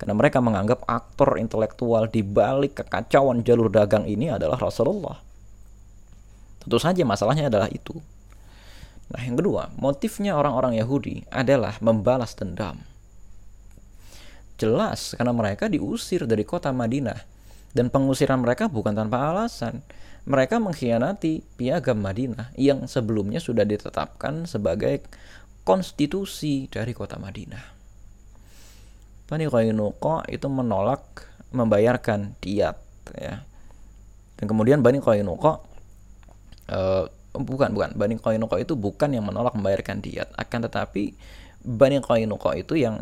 karena 0.00 0.14
mereka 0.16 0.42
menganggap 0.42 0.82
aktor 0.88 1.38
intelektual 1.38 2.10
di 2.10 2.24
balik 2.26 2.82
kekacauan 2.82 3.46
jalur 3.46 3.70
dagang 3.70 4.08
ini 4.08 4.32
adalah 4.32 4.58
Rasulullah. 4.58 5.18
Tentu 6.62 6.78
saja 6.78 7.02
masalahnya 7.02 7.50
adalah 7.50 7.66
itu. 7.70 7.98
Nah, 9.12 9.20
yang 9.20 9.36
kedua, 9.36 9.68
motifnya 9.76 10.38
orang-orang 10.38 10.78
Yahudi 10.78 11.26
adalah 11.28 11.76
membalas 11.84 12.32
dendam. 12.38 12.80
Jelas 14.56 15.18
karena 15.18 15.34
mereka 15.34 15.66
diusir 15.66 16.24
dari 16.24 16.46
kota 16.46 16.70
Madinah 16.70 17.18
dan 17.74 17.90
pengusiran 17.90 18.40
mereka 18.40 18.70
bukan 18.70 18.94
tanpa 18.94 19.32
alasan 19.32 19.82
mereka 20.22 20.62
mengkhianati 20.62 21.42
piagam 21.58 21.98
Madinah 21.98 22.54
yang 22.54 22.86
sebelumnya 22.86 23.42
sudah 23.42 23.66
ditetapkan 23.66 24.46
sebagai 24.46 25.02
konstitusi 25.66 26.70
dari 26.70 26.94
kota 26.94 27.18
Madinah. 27.18 27.71
Bani 29.32 29.48
Qainuqa 29.48 30.28
itu 30.28 30.44
menolak 30.52 31.00
membayarkan 31.56 32.36
diat 32.44 32.76
ya. 33.16 33.40
Dan 34.36 34.44
kemudian 34.44 34.84
Bani 34.84 35.00
Qainuqa 35.00 35.52
uh, 36.68 37.04
bukan 37.32 37.72
bukan 37.72 37.90
Bani 37.96 38.20
Qainuqa 38.20 38.60
itu 38.60 38.76
bukan 38.76 39.08
yang 39.16 39.24
menolak 39.24 39.56
membayarkan 39.56 40.04
diat, 40.04 40.28
akan 40.36 40.68
tetapi 40.68 41.16
Bani 41.64 42.04
Qainuqa 42.04 42.60
itu 42.60 42.76
yang 42.76 43.00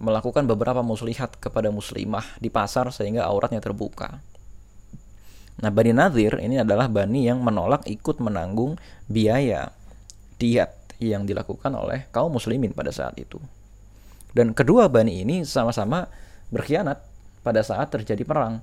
melakukan 0.00 0.48
beberapa 0.48 0.80
muslihat 0.80 1.36
kepada 1.36 1.68
muslimah 1.68 2.24
di 2.40 2.48
pasar 2.48 2.88
sehingga 2.88 3.28
auratnya 3.28 3.60
terbuka. 3.60 4.24
Nah, 5.58 5.68
Bani 5.74 5.90
Nadir 5.90 6.38
ini 6.38 6.62
adalah 6.62 6.86
bani 6.86 7.26
yang 7.26 7.42
menolak 7.42 7.82
ikut 7.90 8.22
menanggung 8.22 8.78
biaya 9.10 9.74
diat 10.38 10.70
yang 11.02 11.26
dilakukan 11.26 11.74
oleh 11.74 12.06
kaum 12.14 12.30
muslimin 12.30 12.70
pada 12.70 12.94
saat 12.94 13.18
itu. 13.18 13.42
Dan 14.38 14.54
kedua 14.54 14.86
bani 14.86 15.26
ini 15.26 15.42
sama-sama 15.42 16.06
berkhianat 16.54 17.02
pada 17.42 17.58
saat 17.66 17.90
terjadi 17.90 18.22
perang. 18.22 18.62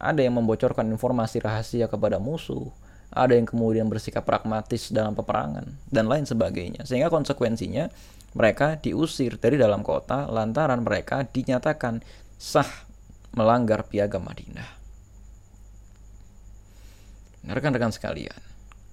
Ada 0.00 0.24
yang 0.24 0.40
membocorkan 0.40 0.88
informasi 0.88 1.44
rahasia 1.44 1.84
kepada 1.84 2.16
musuh, 2.16 2.72
ada 3.12 3.36
yang 3.36 3.44
kemudian 3.44 3.92
bersikap 3.92 4.24
pragmatis 4.24 4.88
dalam 4.88 5.12
peperangan, 5.12 5.68
dan 5.92 6.08
lain 6.08 6.24
sebagainya. 6.24 6.88
Sehingga 6.88 7.12
konsekuensinya 7.12 7.92
mereka 8.32 8.80
diusir 8.80 9.36
dari 9.36 9.60
dalam 9.60 9.84
kota 9.84 10.32
lantaran 10.32 10.80
mereka 10.80 11.28
dinyatakan 11.28 12.00
sah 12.40 12.88
melanggar 13.36 13.84
piagam 13.84 14.24
Madinah. 14.24 14.70
Nah, 17.44 17.52
rekan-rekan 17.52 17.92
sekalian, 17.92 18.40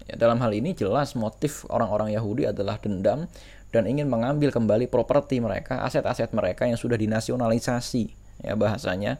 ya, 0.03 0.19
dalam 0.19 0.43
hal 0.43 0.51
ini 0.51 0.75
jelas 0.75 1.15
motif 1.15 1.63
orang-orang 1.72 2.12
Yahudi 2.12 2.51
adalah 2.51 2.75
dendam 2.79 3.31
dan 3.74 3.89
ingin 3.89 4.06
mengambil 4.06 4.53
kembali 4.53 4.86
properti 4.86 5.42
mereka, 5.42 5.82
aset-aset 5.82 6.30
mereka 6.30 6.70
yang 6.70 6.77
sudah 6.77 6.94
dinasionalisasi, 6.94 8.13
ya 8.46 8.53
bahasanya 8.53 9.18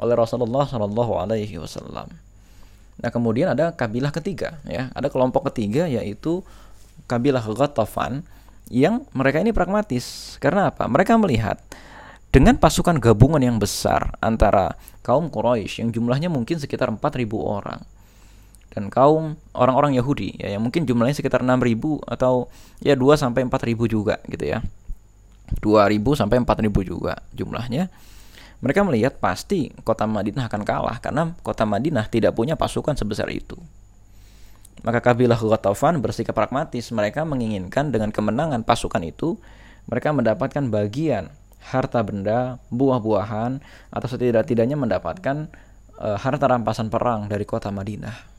oleh 0.00 0.16
Rasulullah 0.16 0.64
Shallallahu 0.64 1.20
Alaihi 1.20 1.60
Wasallam. 1.60 2.08
Nah 3.00 3.10
kemudian 3.12 3.52
ada 3.52 3.76
kabilah 3.76 4.08
ketiga, 4.08 4.56
ya 4.64 4.88
ada 4.96 5.12
kelompok 5.12 5.52
ketiga 5.52 5.84
yaitu 5.84 6.40
kabilah 7.04 7.44
Ghatafan 7.44 8.24
yang 8.72 9.04
mereka 9.12 9.44
ini 9.44 9.52
pragmatis. 9.52 10.40
Karena 10.40 10.72
apa? 10.72 10.88
Mereka 10.88 11.20
melihat 11.20 11.60
dengan 12.32 12.56
pasukan 12.56 12.96
gabungan 12.96 13.44
yang 13.44 13.60
besar 13.60 14.16
antara 14.24 14.80
kaum 15.04 15.28
Quraisy 15.28 15.84
yang 15.84 15.90
jumlahnya 15.92 16.32
mungkin 16.32 16.56
sekitar 16.56 16.88
4.000 16.88 17.28
orang 17.36 17.84
dan 18.70 18.86
kaum 18.86 19.34
orang-orang 19.50 19.98
Yahudi 19.98 20.38
ya 20.38 20.54
yang 20.54 20.62
mungkin 20.62 20.86
jumlahnya 20.86 21.18
sekitar 21.18 21.42
6000 21.42 22.06
atau 22.06 22.46
ya 22.78 22.94
2 22.94 23.02
sampai 23.18 23.42
4000 23.46 23.74
juga 23.90 24.22
gitu 24.30 24.46
ya. 24.46 24.62
2000 25.58 25.98
sampai 26.14 26.38
4000 26.38 26.70
juga 26.86 27.18
jumlahnya. 27.34 27.90
Mereka 28.60 28.86
melihat 28.86 29.18
pasti 29.18 29.74
kota 29.82 30.06
Madinah 30.06 30.46
akan 30.46 30.62
kalah 30.62 31.02
karena 31.02 31.34
kota 31.42 31.66
Madinah 31.66 32.06
tidak 32.06 32.38
punya 32.38 32.54
pasukan 32.54 32.94
sebesar 32.94 33.26
itu. 33.34 33.58
Maka 34.86 35.02
kabilah 35.02 35.36
Ghatafan 35.36 35.98
bersikap 35.98 36.38
pragmatis. 36.38 36.88
Mereka 36.94 37.26
menginginkan 37.26 37.90
dengan 37.90 38.14
kemenangan 38.14 38.62
pasukan 38.62 39.02
itu, 39.02 39.36
mereka 39.90 40.14
mendapatkan 40.14 40.62
bagian 40.70 41.28
harta 41.60 42.00
benda, 42.00 42.56
buah-buahan, 42.72 43.60
atau 43.92 44.08
setidak-tidaknya 44.08 44.80
mendapatkan 44.80 45.52
uh, 46.00 46.16
harta 46.16 46.48
rampasan 46.48 46.88
perang 46.88 47.28
dari 47.28 47.44
kota 47.44 47.68
Madinah 47.68 48.29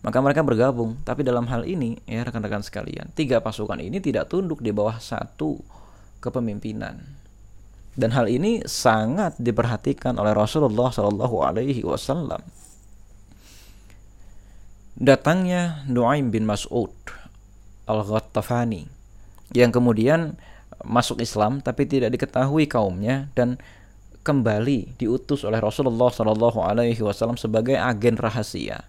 maka 0.00 0.18
mereka 0.20 0.40
bergabung. 0.40 1.00
Tapi 1.04 1.24
dalam 1.24 1.44
hal 1.48 1.68
ini, 1.68 2.00
ya 2.08 2.24
rekan-rekan 2.24 2.64
sekalian, 2.64 3.12
tiga 3.12 3.40
pasukan 3.44 3.80
ini 3.80 4.00
tidak 4.00 4.32
tunduk 4.32 4.64
di 4.64 4.72
bawah 4.72 4.96
satu 4.96 5.60
kepemimpinan. 6.20 7.00
Dan 7.96 8.14
hal 8.14 8.30
ini 8.30 8.64
sangat 8.64 9.36
diperhatikan 9.36 10.16
oleh 10.16 10.32
Rasulullah 10.32 10.88
Shallallahu 10.88 11.36
Alaihi 11.42 11.82
Wasallam. 11.84 12.40
Datangnya 15.00 15.84
Nuaim 15.88 16.28
bin 16.28 16.44
Mas'ud 16.44 16.92
al-Ghattafani 17.88 18.84
yang 19.56 19.72
kemudian 19.72 20.36
masuk 20.84 21.20
Islam 21.24 21.60
tapi 21.60 21.88
tidak 21.88 22.14
diketahui 22.14 22.68
kaumnya 22.68 23.32
dan 23.32 23.56
kembali 24.20 25.00
diutus 25.00 25.48
oleh 25.48 25.58
Rasulullah 25.58 26.12
Shallallahu 26.12 26.60
Alaihi 26.60 27.00
Wasallam 27.00 27.40
sebagai 27.40 27.80
agen 27.80 28.20
rahasia, 28.20 28.84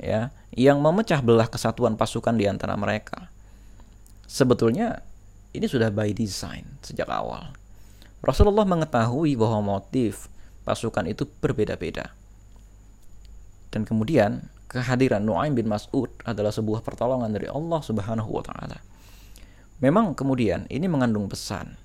ya, 0.00 0.34
yang 0.54 0.80
memecah 0.80 1.20
belah 1.20 1.48
kesatuan 1.48 1.98
pasukan 1.98 2.36
di 2.36 2.48
antara 2.48 2.76
mereka. 2.76 3.28
Sebetulnya 4.26 5.00
ini 5.54 5.66
sudah 5.70 5.88
by 5.88 6.12
design 6.12 6.78
sejak 6.82 7.08
awal. 7.08 7.54
Rasulullah 8.20 8.66
mengetahui 8.66 9.38
bahwa 9.38 9.78
motif 9.78 10.26
pasukan 10.66 11.06
itu 11.06 11.28
berbeda-beda. 11.38 12.10
Dan 13.70 13.86
kemudian 13.86 14.50
kehadiran 14.66 15.22
Nuaim 15.22 15.54
bin 15.54 15.70
Mas'ud 15.70 16.10
adalah 16.26 16.50
sebuah 16.50 16.82
pertolongan 16.82 17.30
dari 17.30 17.46
Allah 17.46 17.80
Subhanahu 17.80 18.30
wa 18.34 18.42
taala. 18.42 18.82
Memang 19.78 20.16
kemudian 20.16 20.64
ini 20.72 20.88
mengandung 20.88 21.28
pesan 21.28 21.76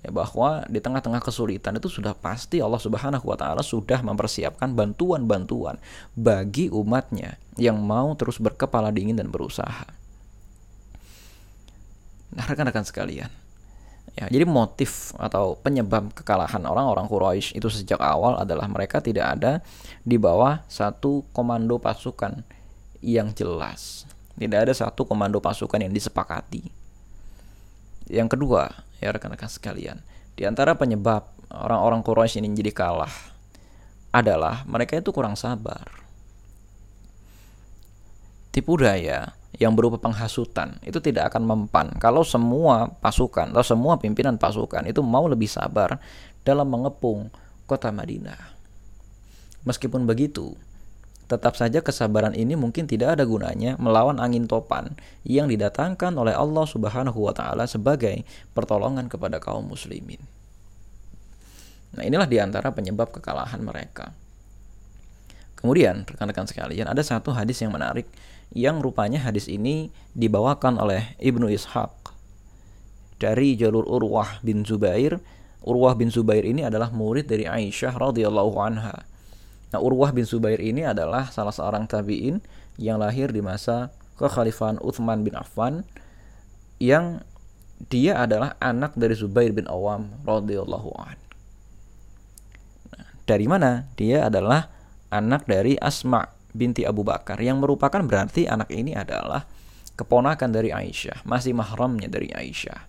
ya 0.00 0.10
bahwa 0.12 0.64
di 0.68 0.80
tengah-tengah 0.80 1.20
kesulitan 1.20 1.76
itu 1.76 1.92
sudah 1.92 2.16
pasti 2.16 2.60
Allah 2.64 2.80
Subhanahu 2.80 3.24
wa 3.24 3.36
taala 3.36 3.60
sudah 3.60 4.00
mempersiapkan 4.00 4.72
bantuan-bantuan 4.72 5.76
bagi 6.16 6.72
umatnya 6.72 7.36
yang 7.60 7.76
mau 7.80 8.16
terus 8.16 8.40
berkepala 8.40 8.88
dingin 8.88 9.20
dan 9.20 9.28
berusaha. 9.28 9.84
Nah, 12.30 12.46
rekan-rekan 12.46 12.86
sekalian, 12.86 13.28
Ya, 14.18 14.26
jadi 14.26 14.42
motif 14.42 15.14
atau 15.22 15.54
penyebab 15.54 16.10
kekalahan 16.10 16.66
orang-orang 16.66 17.06
Quraisy 17.06 17.54
itu 17.54 17.70
sejak 17.70 18.02
awal 18.02 18.42
adalah 18.42 18.66
mereka 18.66 18.98
tidak 18.98 19.38
ada 19.38 19.52
di 20.02 20.18
bawah 20.18 20.66
satu 20.66 21.22
komando 21.30 21.78
pasukan 21.78 22.42
yang 22.98 23.30
jelas. 23.30 24.04
Tidak 24.34 24.66
ada 24.66 24.74
satu 24.74 25.06
komando 25.06 25.38
pasukan 25.38 25.78
yang 25.78 25.94
disepakati. 25.94 26.64
Yang 28.10 28.34
kedua, 28.34 28.66
ya 29.00 29.10
rekan-rekan 29.10 29.48
sekalian, 29.48 29.98
di 30.36 30.44
antara 30.44 30.76
penyebab 30.76 31.32
orang-orang 31.50 32.04
Quraisy 32.04 32.38
ini 32.44 32.54
jadi 32.54 32.70
kalah 32.70 33.12
adalah 34.14 34.62
mereka 34.68 35.00
itu 35.00 35.10
kurang 35.10 35.34
sabar. 35.34 35.86
Tipu 38.50 38.74
daya 38.78 39.34
yang 39.58 39.74
berupa 39.74 39.98
penghasutan 39.98 40.78
itu 40.82 40.98
tidak 40.98 41.34
akan 41.34 41.46
mempan 41.46 41.94
kalau 41.98 42.26
semua 42.26 42.90
pasukan 42.98 43.50
atau 43.54 43.62
semua 43.62 43.98
pimpinan 43.98 44.38
pasukan 44.38 44.86
itu 44.86 45.02
mau 45.02 45.26
lebih 45.26 45.46
sabar 45.46 46.02
dalam 46.42 46.66
mengepung 46.66 47.30
kota 47.70 47.94
Madinah. 47.94 48.58
Meskipun 49.62 50.08
begitu, 50.08 50.56
tetap 51.30 51.54
saja 51.54 51.78
kesabaran 51.78 52.34
ini 52.34 52.58
mungkin 52.58 52.90
tidak 52.90 53.14
ada 53.14 53.22
gunanya 53.22 53.78
melawan 53.78 54.18
angin 54.18 54.50
topan 54.50 54.98
yang 55.22 55.46
didatangkan 55.46 56.10
oleh 56.18 56.34
Allah 56.34 56.66
Subhanahu 56.66 57.14
wa 57.14 57.30
taala 57.30 57.70
sebagai 57.70 58.26
pertolongan 58.50 59.06
kepada 59.06 59.38
kaum 59.38 59.70
muslimin. 59.70 60.18
Nah, 61.94 62.02
inilah 62.02 62.26
di 62.26 62.42
antara 62.42 62.74
penyebab 62.74 63.14
kekalahan 63.14 63.62
mereka. 63.62 64.10
Kemudian, 65.58 66.02
rekan-rekan 66.08 66.50
sekalian, 66.50 66.90
ada 66.90 67.02
satu 67.04 67.30
hadis 67.30 67.62
yang 67.62 67.70
menarik 67.70 68.10
yang 68.50 68.82
rupanya 68.82 69.22
hadis 69.22 69.46
ini 69.46 69.94
dibawakan 70.18 70.82
oleh 70.82 71.14
Ibnu 71.22 71.46
Ishaq 71.46 72.10
dari 73.22 73.54
jalur 73.54 73.86
Urwah 73.86 74.42
bin 74.42 74.66
Zubair. 74.66 75.22
Urwah 75.62 75.94
bin 75.94 76.08
Zubair 76.08 76.42
ini 76.42 76.64
adalah 76.64 76.90
murid 76.90 77.28
dari 77.28 77.44
Aisyah 77.46 77.94
radhiyallahu 77.94 78.56
anha. 78.58 79.04
Nah, 79.70 79.78
Urwah 79.78 80.10
bin 80.10 80.26
Zubair 80.26 80.58
ini 80.58 80.82
adalah 80.82 81.30
salah 81.30 81.54
seorang 81.54 81.86
tabi'in 81.86 82.42
yang 82.74 82.98
lahir 82.98 83.30
di 83.30 83.38
masa 83.38 83.94
kekhalifahan 84.18 84.82
Uthman 84.82 85.22
bin 85.22 85.38
Affan 85.38 85.86
yang 86.82 87.22
dia 87.88 88.18
adalah 88.18 88.58
anak 88.60 88.98
dari 88.98 89.14
Zubair 89.16 89.54
bin 89.54 89.70
Awam 89.70 90.20
radhiyallahu 90.26 90.90
an. 91.00 91.16
Nah, 92.92 93.08
dari 93.24 93.46
mana? 93.46 93.88
Dia 93.94 94.26
adalah 94.28 94.68
anak 95.08 95.46
dari 95.48 95.78
Asma 95.80 96.26
binti 96.50 96.82
Abu 96.82 97.06
Bakar 97.06 97.38
yang 97.38 97.62
merupakan 97.62 98.02
berarti 98.02 98.50
anak 98.50 98.68
ini 98.74 98.98
adalah 98.98 99.46
keponakan 99.94 100.50
dari 100.50 100.74
Aisyah, 100.74 101.22
masih 101.24 101.54
mahramnya 101.54 102.10
dari 102.10 102.32
Aisyah. 102.32 102.80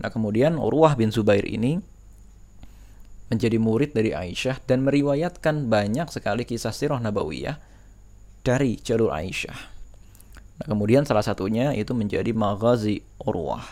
Nah, 0.00 0.08
kemudian 0.08 0.56
Urwah 0.56 0.96
bin 0.96 1.12
Zubair 1.12 1.44
ini 1.44 1.78
menjadi 3.30 3.56
murid 3.62 3.94
dari 3.94 4.10
Aisyah 4.10 4.66
dan 4.66 4.82
meriwayatkan 4.82 5.70
banyak 5.70 6.10
sekali 6.10 6.42
kisah 6.42 6.74
sirah 6.74 6.98
nabawiyah 6.98 7.56
dari 8.42 8.76
jalur 8.82 9.14
Aisyah. 9.14 9.58
Nah, 10.60 10.66
kemudian 10.66 11.06
salah 11.06 11.24
satunya 11.24 11.72
itu 11.72 11.94
menjadi 11.96 12.34
Maghazi 12.34 13.00
Urwah. 13.22 13.64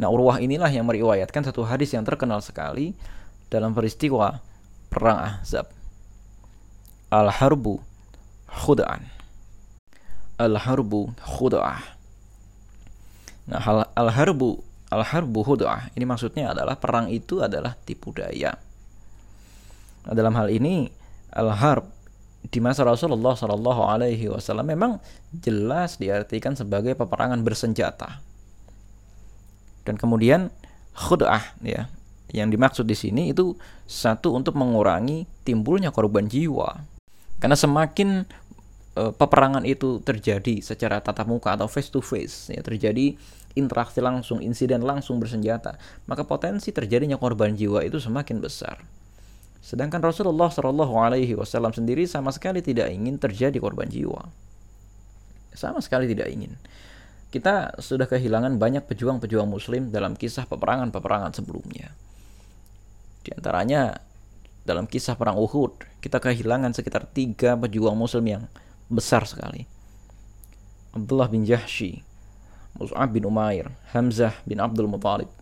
Nah, 0.00 0.08
Urwah 0.10 0.40
inilah 0.42 0.72
yang 0.72 0.88
meriwayatkan 0.88 1.44
satu 1.46 1.62
hadis 1.68 1.92
yang 1.94 2.02
terkenal 2.02 2.42
sekali 2.42 2.96
dalam 3.52 3.76
peristiwa 3.76 4.40
Perang 4.88 5.20
Ahzab 5.20 5.68
al-harbu 7.08 7.80
khuda'an. 8.48 9.04
Al-harbu 10.38 11.12
khuda'ah. 11.20 11.80
Nah, 13.48 13.88
al-harbu 13.96 14.60
al-harbu 14.88 15.44
khuda'ah 15.44 15.92
ini 15.94 16.04
maksudnya 16.08 16.56
adalah 16.56 16.80
perang 16.80 17.12
itu 17.12 17.44
adalah 17.44 17.76
tipu 17.84 18.12
daya. 18.12 18.56
Nah, 20.08 20.14
dalam 20.16 20.32
hal 20.36 20.48
ini 20.48 20.88
al-harb 21.36 21.84
di 22.48 22.58
masa 22.62 22.86
Rasulullah 22.86 23.36
Shallallahu 23.36 23.82
Alaihi 23.84 24.30
Wasallam 24.32 24.72
memang 24.72 25.02
jelas 25.34 26.00
diartikan 26.00 26.56
sebagai 26.56 26.96
peperangan 26.96 27.44
bersenjata. 27.44 28.24
Dan 29.84 30.00
kemudian 30.00 30.48
khud'ah 30.96 31.58
ya, 31.60 31.92
yang 32.32 32.48
dimaksud 32.48 32.88
di 32.88 32.96
sini 32.96 33.32
itu 33.32 33.56
satu 33.84 34.32
untuk 34.36 34.56
mengurangi 34.56 35.28
timbulnya 35.44 35.92
korban 35.92 36.28
jiwa 36.28 36.98
karena 37.38 37.54
semakin 37.54 38.26
uh, 38.98 39.14
peperangan 39.14 39.62
itu 39.62 40.02
terjadi 40.02 40.58
secara 40.58 40.98
tatap 40.98 41.30
muka 41.30 41.54
atau 41.54 41.70
face 41.70 41.90
to 41.90 42.02
face, 42.02 42.50
ya 42.50 42.60
terjadi 42.60 43.14
interaksi 43.58 43.98
langsung, 43.98 44.38
insiden 44.38 44.86
langsung 44.86 45.18
bersenjata, 45.18 45.74
maka 46.06 46.22
potensi 46.22 46.70
terjadinya 46.70 47.18
korban 47.18 47.58
jiwa 47.58 47.82
itu 47.82 47.98
semakin 47.98 48.38
besar. 48.38 48.78
Sedangkan 49.58 49.98
Rasulullah 49.98 50.48
Shallallahu 50.48 50.94
Alaihi 50.96 51.34
Wasallam 51.34 51.74
sendiri 51.74 52.06
sama 52.06 52.30
sekali 52.30 52.62
tidak 52.62 52.88
ingin 52.94 53.18
terjadi 53.18 53.58
korban 53.58 53.90
jiwa, 53.90 54.30
sama 55.52 55.82
sekali 55.82 56.06
tidak 56.06 56.30
ingin. 56.30 56.54
Kita 57.28 57.76
sudah 57.82 58.08
kehilangan 58.08 58.56
banyak 58.56 58.88
pejuang-pejuang 58.88 59.50
Muslim 59.50 59.92
dalam 59.92 60.16
kisah 60.16 60.48
peperangan-peperangan 60.48 61.36
sebelumnya. 61.36 61.92
Di 63.20 63.36
antaranya 63.36 64.00
dalam 64.64 64.88
kisah 64.88 65.16
perang 65.16 65.36
Uhud, 65.36 65.84
kita 66.00 66.16
kehilangan 66.20 66.72
sekitar 66.72 67.04
tiga 67.08 67.56
pejuang 67.56 67.96
muslim 67.96 68.24
yang 68.24 68.44
besar 68.92 69.24
sekali. 69.28 69.64
Abdullah 70.96 71.28
bin 71.28 71.44
Jahshi, 71.44 72.00
Mus'ab 72.76 73.08
bin 73.14 73.24
Umair, 73.24 73.72
Hamzah 73.96 74.36
bin 74.44 74.60
Abdul 74.60 74.90
Muthalib. 74.90 75.32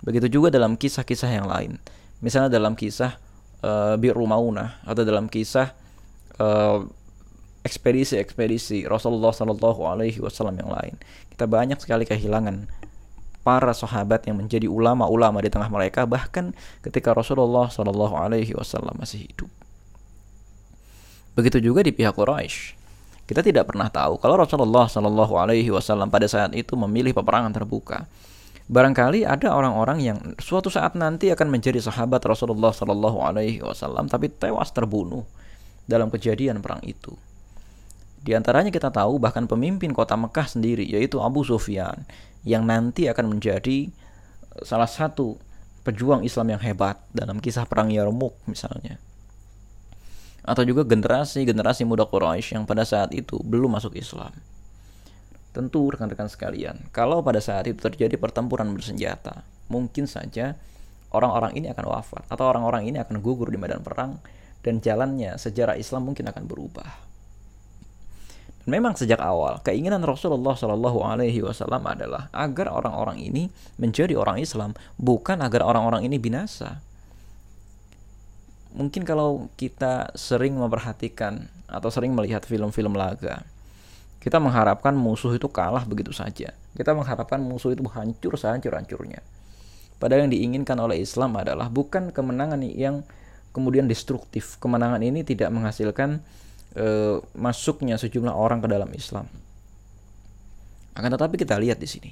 Begitu 0.00 0.40
juga 0.40 0.48
dalam 0.48 0.80
kisah-kisah 0.80 1.28
yang 1.28 1.44
lain. 1.44 1.76
Misalnya 2.24 2.56
dalam 2.56 2.72
kisah 2.72 3.20
uh, 3.60 4.00
Bir 4.00 4.16
Rumaunah 4.16 4.80
atau 4.84 5.04
dalam 5.04 5.28
kisah 5.28 5.76
uh, 6.40 6.84
ekspedisi-ekspedisi 7.60 8.88
Rasulullah 8.88 9.32
Shallallahu 9.36 9.80
Alaihi 9.84 10.20
Wasallam 10.24 10.56
yang 10.56 10.72
lain. 10.72 10.96
Kita 11.28 11.44
banyak 11.44 11.76
sekali 11.76 12.08
kehilangan 12.08 12.64
para 13.44 13.72
sahabat 13.72 14.24
yang 14.28 14.40
menjadi 14.40 14.68
ulama-ulama 14.68 15.40
di 15.40 15.48
tengah 15.52 15.68
mereka 15.68 16.04
bahkan 16.04 16.56
ketika 16.80 17.12
Rasulullah 17.12 17.68
Shallallahu 17.68 18.16
Alaihi 18.16 18.56
Wasallam 18.56 18.96
masih 18.96 19.28
hidup. 19.28 19.52
Begitu 21.36 21.60
juga 21.60 21.84
di 21.84 21.92
pihak 21.92 22.16
Quraisy. 22.16 22.79
Kita 23.30 23.46
tidak 23.46 23.70
pernah 23.70 23.86
tahu 23.86 24.18
kalau 24.18 24.42
Rasulullah 24.42 24.90
Shallallahu 24.90 25.38
Alaihi 25.38 25.70
Wasallam 25.70 26.10
pada 26.10 26.26
saat 26.26 26.50
itu 26.50 26.74
memilih 26.74 27.14
peperangan 27.14 27.54
terbuka. 27.54 28.10
Barangkali 28.66 29.22
ada 29.22 29.54
orang-orang 29.54 30.02
yang 30.02 30.18
suatu 30.42 30.66
saat 30.66 30.98
nanti 30.98 31.30
akan 31.30 31.46
menjadi 31.46 31.78
sahabat 31.78 32.26
Rasulullah 32.26 32.74
Shallallahu 32.74 33.22
Alaihi 33.22 33.62
Wasallam 33.62 34.10
tapi 34.10 34.34
tewas 34.34 34.74
terbunuh 34.74 35.22
dalam 35.86 36.10
kejadian 36.10 36.58
perang 36.58 36.82
itu. 36.82 37.14
Di 38.18 38.34
antaranya 38.34 38.74
kita 38.74 38.90
tahu 38.90 39.22
bahkan 39.22 39.46
pemimpin 39.46 39.94
kota 39.94 40.18
Mekah 40.18 40.50
sendiri 40.50 40.82
yaitu 40.82 41.22
Abu 41.22 41.46
Sufyan 41.46 42.02
yang 42.42 42.66
nanti 42.66 43.06
akan 43.06 43.38
menjadi 43.38 43.94
salah 44.66 44.90
satu 44.90 45.38
pejuang 45.86 46.26
Islam 46.26 46.58
yang 46.58 46.62
hebat 46.66 46.98
dalam 47.14 47.38
kisah 47.38 47.62
perang 47.62 47.94
Yarmuk 47.94 48.34
misalnya. 48.50 48.98
Atau 50.40 50.64
juga 50.64 50.82
generasi-generasi 50.88 51.84
muda 51.84 52.08
Quraisy 52.08 52.56
yang 52.56 52.64
pada 52.64 52.82
saat 52.84 53.12
itu 53.12 53.38
belum 53.44 53.76
masuk 53.76 53.96
Islam. 53.96 54.32
Tentu 55.50 55.90
rekan-rekan 55.90 56.30
sekalian, 56.30 56.78
kalau 56.94 57.26
pada 57.26 57.42
saat 57.42 57.66
itu 57.66 57.82
terjadi 57.82 58.14
pertempuran 58.14 58.70
bersenjata, 58.70 59.42
mungkin 59.66 60.06
saja 60.06 60.54
orang-orang 61.10 61.58
ini 61.58 61.66
akan 61.74 61.90
wafat 61.90 62.22
atau 62.30 62.46
orang-orang 62.46 62.86
ini 62.86 63.02
akan 63.02 63.18
gugur 63.18 63.50
di 63.50 63.58
medan 63.58 63.82
perang 63.82 64.22
dan 64.62 64.78
jalannya 64.78 65.34
sejarah 65.34 65.74
Islam 65.74 66.06
mungkin 66.06 66.30
akan 66.30 66.44
berubah. 66.46 67.10
Dan 68.60 68.76
memang 68.76 68.92
sejak 68.92 69.18
awal 69.18 69.58
keinginan 69.64 70.04
Rasulullah 70.04 70.52
Shallallahu 70.52 71.00
Alaihi 71.00 71.40
Wasallam 71.40 71.80
adalah 71.82 72.28
agar 72.30 72.68
orang-orang 72.70 73.18
ini 73.24 73.48
menjadi 73.80 74.14
orang 74.20 74.38
Islam, 74.38 74.76
bukan 75.00 75.40
agar 75.40 75.64
orang-orang 75.64 76.04
ini 76.06 76.20
binasa. 76.20 76.84
Mungkin 78.70 79.02
kalau 79.02 79.50
kita 79.58 80.14
sering 80.14 80.54
memperhatikan 80.54 81.50
atau 81.66 81.90
sering 81.90 82.14
melihat 82.14 82.46
film-film 82.46 82.94
laga, 82.94 83.42
kita 84.20 84.36
mengharapkan 84.36 84.92
musuh 84.92 85.32
itu 85.34 85.48
kalah 85.50 85.82
begitu 85.88 86.12
saja. 86.12 86.52
Kita 86.76 86.92
mengharapkan 86.92 87.40
musuh 87.40 87.72
itu 87.72 87.82
hancur 87.88 88.36
sehancur-hancurnya. 88.36 89.24
Padahal 90.00 90.28
yang 90.28 90.32
diinginkan 90.32 90.76
oleh 90.80 91.00
Islam 91.02 91.36
adalah 91.36 91.68
bukan 91.68 92.12
kemenangan 92.14 92.60
yang 92.64 93.02
kemudian 93.56 93.90
destruktif. 93.90 94.56
Kemenangan 94.62 95.02
ini 95.02 95.26
tidak 95.26 95.50
menghasilkan 95.52 96.22
e, 96.72 97.18
masuknya 97.36 97.98
sejumlah 98.00 98.32
orang 98.32 98.62
ke 98.64 98.68
dalam 98.70 98.90
Islam. 98.96 99.26
Akan 100.94 101.10
tetapi 101.10 101.36
kita 101.36 101.58
lihat 101.60 101.80
di 101.80 101.88
sini. 101.88 102.10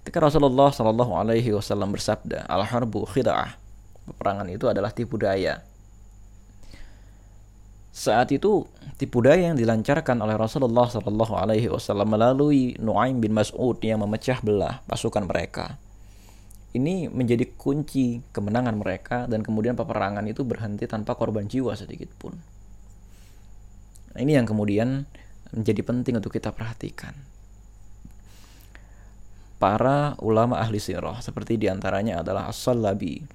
Ketika 0.00 0.24
Rasulullah 0.24 0.72
Shallallahu 0.72 1.12
Alaihi 1.12 1.52
Wasallam 1.52 1.92
bersabda, 1.92 2.48
al 2.48 2.64
harbu 2.64 3.04
khida'ah, 3.04 3.67
peperangan 4.14 4.48
itu 4.48 4.66
adalah 4.66 4.90
tipu 4.90 5.20
daya. 5.20 5.60
Saat 7.92 8.30
itu 8.30 8.64
tipu 8.96 9.20
daya 9.20 9.50
yang 9.50 9.58
dilancarkan 9.58 10.22
oleh 10.22 10.38
Rasulullah 10.38 10.86
Shallallahu 10.86 11.34
Alaihi 11.34 11.68
Wasallam 11.68 12.14
melalui 12.14 12.78
Nuaim 12.78 13.18
bin 13.18 13.34
Mas'ud 13.34 13.76
yang 13.82 14.00
memecah 14.02 14.38
belah 14.40 14.80
pasukan 14.86 15.26
mereka 15.26 15.78
ini 16.76 17.08
menjadi 17.08 17.48
kunci 17.56 18.20
kemenangan 18.30 18.76
mereka 18.76 19.24
dan 19.24 19.40
kemudian 19.40 19.72
peperangan 19.72 20.24
itu 20.28 20.44
berhenti 20.44 20.84
tanpa 20.84 21.16
korban 21.16 21.48
jiwa 21.48 21.72
sedikit 21.72 22.12
pun. 22.20 22.36
Nah, 24.12 24.20
ini 24.20 24.36
yang 24.36 24.44
kemudian 24.44 25.08
menjadi 25.50 25.80
penting 25.80 26.20
untuk 26.20 26.36
kita 26.36 26.52
perhatikan. 26.52 27.16
Para 29.58 30.14
ulama 30.22 30.60
ahli 30.60 30.78
sirah 30.78 31.18
seperti 31.18 31.58
di 31.58 31.66
antaranya 31.66 32.22
adalah 32.22 32.46
As-Salabi 32.46 33.26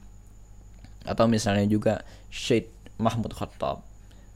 atau 1.04 1.28
misalnya 1.28 1.68
juga 1.68 2.04
Syed 2.32 2.72
Mahmud 3.00 3.36
Khattab 3.36 3.84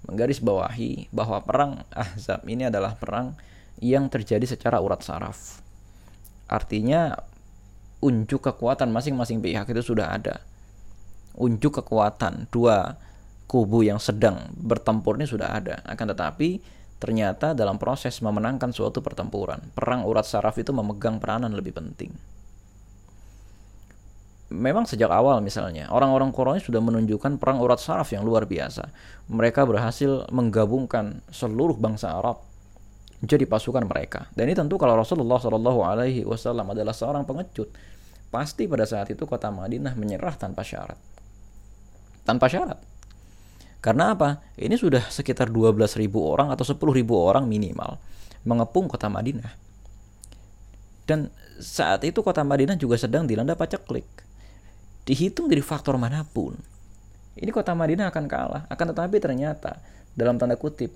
menggarisbawahi 0.08 1.12
bahwa 1.12 1.44
perang 1.44 1.72
Ahzab 1.92 2.48
ini 2.48 2.70
adalah 2.72 2.96
perang 2.96 3.36
yang 3.84 4.08
terjadi 4.10 4.46
secara 4.48 4.80
urat 4.80 5.04
saraf. 5.04 5.62
Artinya 6.48 7.14
unjuk 8.00 8.46
kekuatan 8.46 8.90
masing-masing 8.90 9.44
pihak 9.44 9.68
itu 9.70 9.94
sudah 9.94 10.16
ada. 10.16 10.42
Unjuk 11.38 11.84
kekuatan 11.84 12.50
dua 12.50 12.98
kubu 13.46 13.86
yang 13.86 14.02
sedang 14.02 14.50
bertempur 14.58 15.20
ini 15.20 15.28
sudah 15.30 15.54
ada. 15.54 15.84
Akan 15.86 16.10
tetapi 16.10 16.64
ternyata 16.98 17.54
dalam 17.54 17.78
proses 17.78 18.18
memenangkan 18.24 18.74
suatu 18.74 19.06
pertempuran, 19.06 19.62
perang 19.78 20.02
urat 20.02 20.26
saraf 20.26 20.58
itu 20.58 20.74
memegang 20.74 21.22
peranan 21.22 21.54
lebih 21.54 21.78
penting. 21.78 22.10
Memang 24.48 24.88
sejak 24.88 25.12
awal 25.12 25.44
misalnya, 25.44 25.92
orang-orang 25.92 26.32
Quraisy 26.32 26.72
sudah 26.72 26.80
menunjukkan 26.80 27.36
perang 27.36 27.60
urat 27.60 27.84
saraf 27.84 28.16
yang 28.16 28.24
luar 28.24 28.48
biasa. 28.48 28.88
Mereka 29.28 29.68
berhasil 29.68 30.24
menggabungkan 30.32 31.20
seluruh 31.28 31.76
bangsa 31.76 32.16
Arab 32.16 32.48
jadi 33.20 33.50
pasukan 33.50 33.84
mereka. 33.84 34.30
Dan 34.38 34.48
ini 34.48 34.56
tentu 34.56 34.78
kalau 34.78 34.94
Rasulullah 34.94 35.42
Shallallahu 35.42 35.82
Alaihi 35.82 36.22
Wasallam 36.22 36.70
adalah 36.72 36.94
seorang 36.94 37.26
pengecut, 37.26 37.74
pasti 38.30 38.70
pada 38.70 38.86
saat 38.86 39.10
itu 39.10 39.26
kota 39.26 39.50
Madinah 39.50 39.98
menyerah 39.98 40.38
tanpa 40.38 40.62
syarat. 40.62 40.96
Tanpa 42.24 42.46
syarat. 42.46 42.78
Karena 43.82 44.14
apa? 44.14 44.44
Ini 44.56 44.76
sudah 44.78 45.02
sekitar 45.10 45.50
12.000 45.50 46.08
orang 46.18 46.54
atau 46.54 46.66
10.000 46.66 47.04
orang 47.14 47.50
minimal 47.50 47.98
mengepung 48.46 48.86
kota 48.86 49.10
Madinah. 49.10 49.52
Dan 51.08 51.32
saat 51.58 52.04
itu 52.04 52.20
kota 52.22 52.44
Madinah 52.44 52.76
juga 52.76 53.00
sedang 53.00 53.26
dilanda 53.26 53.56
paceklik. 53.56 54.27
Dihitung 55.08 55.48
dari 55.48 55.64
faktor 55.64 55.96
mana 55.96 56.28
pun, 56.28 56.60
ini 57.40 57.48
kota 57.54 57.72
Madinah 57.72 58.12
akan 58.12 58.26
kalah. 58.28 58.64
Akan 58.68 58.92
tetapi 58.92 59.24
ternyata 59.24 59.80
dalam 60.18 60.36
tanda 60.36 60.60
kutip 60.60 60.92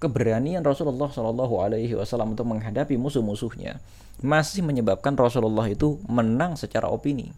keberanian 0.00 0.62
Rasulullah 0.62 1.08
Shallallahu 1.08 1.60
Alaihi 1.60 1.92
Wasallam 1.96 2.38
untuk 2.38 2.48
menghadapi 2.48 2.96
musuh-musuhnya 2.96 3.82
masih 4.20 4.60
menyebabkan 4.64 5.16
Rasulullah 5.16 5.64
itu 5.68 5.96
menang 6.04 6.56
secara 6.56 6.88
opini. 6.88 7.32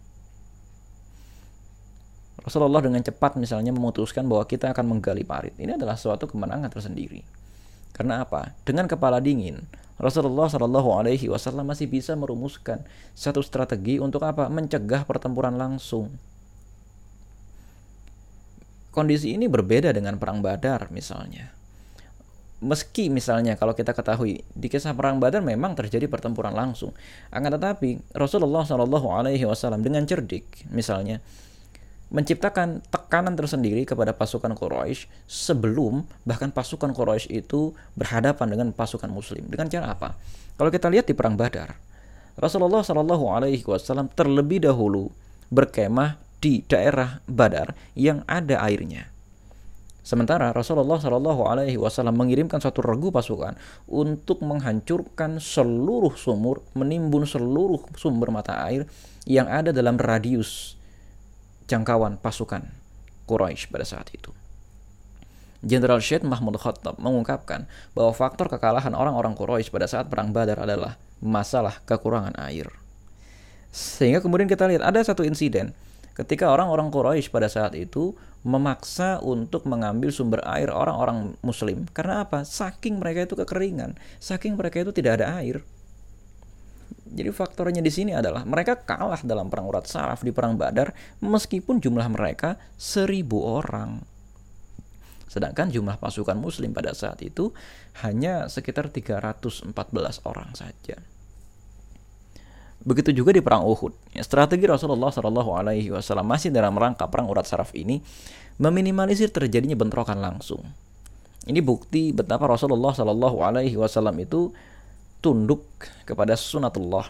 Rasulullah 2.42 2.82
dengan 2.82 2.98
cepat 3.06 3.38
misalnya 3.38 3.70
memutuskan 3.70 4.26
bahwa 4.26 4.42
kita 4.50 4.74
akan 4.74 4.98
menggali 4.98 5.22
parit. 5.22 5.54
Ini 5.54 5.78
adalah 5.78 5.94
suatu 5.94 6.26
kemenangan 6.26 6.74
tersendiri. 6.74 7.22
Karena 7.94 8.26
apa? 8.26 8.50
Dengan 8.66 8.90
kepala 8.90 9.22
dingin, 9.22 9.62
Rasulullah 10.02 10.50
Shallallahu 10.50 10.98
Alaihi 10.98 11.30
Wasallam 11.30 11.70
masih 11.70 11.86
bisa 11.86 12.18
merumuskan 12.18 12.82
satu 13.14 13.38
strategi 13.38 14.02
untuk 14.02 14.26
apa? 14.26 14.50
Mencegah 14.50 15.06
pertempuran 15.06 15.54
langsung. 15.54 16.10
Kondisi 18.90 19.38
ini 19.38 19.46
berbeda 19.46 19.94
dengan 19.94 20.18
perang 20.18 20.42
Badar 20.42 20.90
misalnya 20.90 21.62
meski 22.62 23.10
misalnya 23.10 23.58
kalau 23.58 23.74
kita 23.74 23.90
ketahui 23.90 24.46
di 24.54 24.70
kisah 24.70 24.94
perang 24.94 25.18
Badar 25.18 25.42
memang 25.42 25.74
terjadi 25.74 26.06
pertempuran 26.06 26.54
langsung, 26.54 26.94
akan 27.34 27.50
tetapi 27.58 28.14
Rasulullah 28.14 28.62
Shallallahu 28.62 29.10
Alaihi 29.10 29.42
Wasallam 29.42 29.82
dengan 29.82 30.06
cerdik 30.06 30.46
misalnya 30.70 31.18
menciptakan 32.12 32.84
tekanan 32.92 33.32
tersendiri 33.32 33.88
kepada 33.88 34.12
pasukan 34.12 34.52
Quraisy 34.52 35.08
sebelum 35.24 36.04
bahkan 36.28 36.52
pasukan 36.52 36.92
Quraisy 36.92 37.32
itu 37.32 37.72
berhadapan 37.96 38.52
dengan 38.52 38.68
pasukan 38.76 39.08
Muslim 39.08 39.48
dengan 39.48 39.72
cara 39.72 39.96
apa? 39.96 40.14
Kalau 40.60 40.68
kita 40.68 40.92
lihat 40.92 41.08
di 41.08 41.16
perang 41.16 41.34
Badar, 41.34 41.74
Rasulullah 42.36 42.84
Shallallahu 42.84 43.24
Alaihi 43.32 43.64
Wasallam 43.64 44.12
terlebih 44.12 44.62
dahulu 44.62 45.08
berkemah 45.48 46.20
di 46.38 46.60
daerah 46.68 47.24
Badar 47.24 47.72
yang 47.96 48.20
ada 48.28 48.60
airnya 48.60 49.12
Sementara 50.02 50.50
Rasulullah 50.50 50.98
Shallallahu 50.98 51.46
Alaihi 51.46 51.78
Wasallam 51.78 52.18
mengirimkan 52.18 52.58
satu 52.58 52.82
regu 52.82 53.14
pasukan 53.14 53.54
untuk 53.86 54.42
menghancurkan 54.42 55.38
seluruh 55.38 56.18
sumur, 56.18 56.66
menimbun 56.74 57.22
seluruh 57.22 57.86
sumber 57.94 58.34
mata 58.34 58.58
air 58.66 58.90
yang 59.30 59.46
ada 59.46 59.70
dalam 59.70 59.94
radius 59.94 60.74
jangkauan 61.66 62.18
pasukan 62.18 62.66
Quraisy 63.26 63.70
pada 63.70 63.86
saat 63.86 64.10
itu. 64.12 64.30
Jenderal 65.62 66.02
Syed 66.02 66.26
Mahmud 66.26 66.58
Khattab 66.58 66.98
mengungkapkan 66.98 67.70
bahwa 67.94 68.10
faktor 68.10 68.50
kekalahan 68.50 68.98
orang-orang 68.98 69.38
Quraisy 69.38 69.70
pada 69.70 69.86
saat 69.86 70.10
perang 70.10 70.34
Badar 70.34 70.58
adalah 70.58 70.98
masalah 71.22 71.78
kekurangan 71.86 72.34
air. 72.50 72.66
Sehingga 73.70 74.18
kemudian 74.18 74.50
kita 74.50 74.66
lihat 74.66 74.82
ada 74.82 74.98
satu 75.00 75.22
insiden 75.22 75.70
ketika 76.18 76.50
orang-orang 76.50 76.90
Quraisy 76.90 77.30
pada 77.30 77.46
saat 77.46 77.78
itu 77.78 78.12
memaksa 78.42 79.22
untuk 79.22 79.64
mengambil 79.70 80.10
sumber 80.10 80.42
air 80.42 80.68
orang-orang 80.68 81.38
muslim. 81.46 81.86
Karena 81.94 82.26
apa? 82.26 82.42
Saking 82.42 82.98
mereka 82.98 83.30
itu 83.30 83.38
kekeringan, 83.38 83.94
saking 84.18 84.58
mereka 84.58 84.82
itu 84.82 84.90
tidak 84.90 85.22
ada 85.22 85.38
air. 85.38 85.62
Jadi 86.92 87.28
faktornya 87.32 87.84
di 87.84 87.92
sini 87.92 88.16
adalah 88.16 88.44
mereka 88.48 88.76
kalah 88.80 89.20
dalam 89.20 89.52
perang 89.52 89.68
urat 89.68 89.84
saraf 89.84 90.24
di 90.24 90.32
perang 90.32 90.56
Badar 90.56 90.92
meskipun 91.20 91.80
jumlah 91.80 92.08
mereka 92.08 92.56
seribu 92.80 93.42
orang. 93.44 94.00
Sedangkan 95.28 95.72
jumlah 95.72 95.96
pasukan 95.96 96.36
muslim 96.36 96.76
pada 96.76 96.92
saat 96.92 97.24
itu 97.24 97.56
hanya 98.04 98.52
sekitar 98.52 98.92
314 98.92 99.72
orang 100.28 100.52
saja. 100.52 101.00
Begitu 102.82 103.14
juga 103.14 103.30
di 103.30 103.40
perang 103.40 103.62
Uhud. 103.62 103.94
Ya, 104.12 104.26
strategi 104.26 104.66
Rasulullah 104.66 105.14
Shallallahu 105.14 105.54
Alaihi 105.54 105.94
Wasallam 105.94 106.26
masih 106.26 106.50
dalam 106.50 106.74
rangka 106.74 107.06
perang 107.06 107.30
urat 107.30 107.46
saraf 107.46 107.70
ini 107.78 108.02
meminimalisir 108.58 109.30
terjadinya 109.30 109.78
bentrokan 109.78 110.18
langsung. 110.18 110.66
Ini 111.46 111.62
bukti 111.62 112.10
betapa 112.10 112.50
Rasulullah 112.50 112.90
Shallallahu 112.92 113.38
Alaihi 113.40 113.78
Wasallam 113.78 114.18
itu 114.20 114.50
tunduk 115.22 115.64
kepada 116.04 116.34
sunatullah 116.34 117.08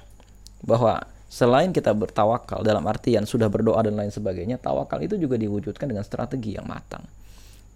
bahwa 0.63 1.03
selain 1.33 1.73
kita 1.73 1.97
bertawakal 1.97 2.61
dalam 2.63 2.85
artian 2.85 3.25
sudah 3.25 3.49
berdoa 3.49 3.81
dan 3.83 3.97
lain 3.97 4.13
sebagainya, 4.13 4.61
tawakal 4.61 5.01
itu 5.01 5.17
juga 5.17 5.41
diwujudkan 5.41 5.89
dengan 5.89 6.05
strategi 6.05 6.55
yang 6.55 6.69
matang. 6.69 7.03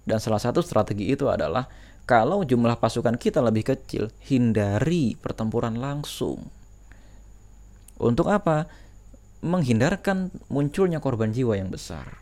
Dan 0.07 0.23
salah 0.23 0.39
satu 0.39 0.63
strategi 0.63 1.11
itu 1.11 1.27
adalah 1.27 1.67
kalau 2.07 2.47
jumlah 2.47 2.79
pasukan 2.79 3.19
kita 3.19 3.43
lebih 3.43 3.67
kecil, 3.67 4.13
hindari 4.23 5.19
pertempuran 5.19 5.75
langsung 5.81 6.47
untuk 7.97 8.29
apa? 8.29 8.69
Menghindarkan 9.41 10.33
munculnya 10.53 11.01
korban 11.01 11.33
jiwa 11.33 11.57
yang 11.57 11.73
besar. 11.73 12.21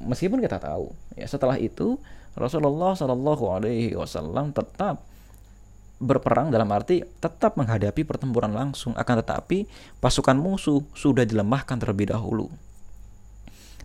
Meskipun 0.00 0.40
kita 0.40 0.62
tahu, 0.62 0.94
ya 1.18 1.28
setelah 1.28 1.58
itu 1.60 2.00
Rasulullah 2.34 2.96
Shallallahu 2.96 3.44
Alaihi 3.52 3.94
Wasallam 3.94 4.56
tetap 4.56 5.04
berperang 6.02 6.50
dalam 6.50 6.66
arti 6.74 7.06
tetap 7.22 7.54
menghadapi 7.54 8.02
pertempuran 8.02 8.50
langsung 8.50 8.92
akan 8.98 9.22
tetapi 9.22 9.70
pasukan 10.02 10.34
musuh 10.34 10.82
sudah 10.92 11.22
dilemahkan 11.22 11.78
terlebih 11.78 12.10
dahulu. 12.10 12.50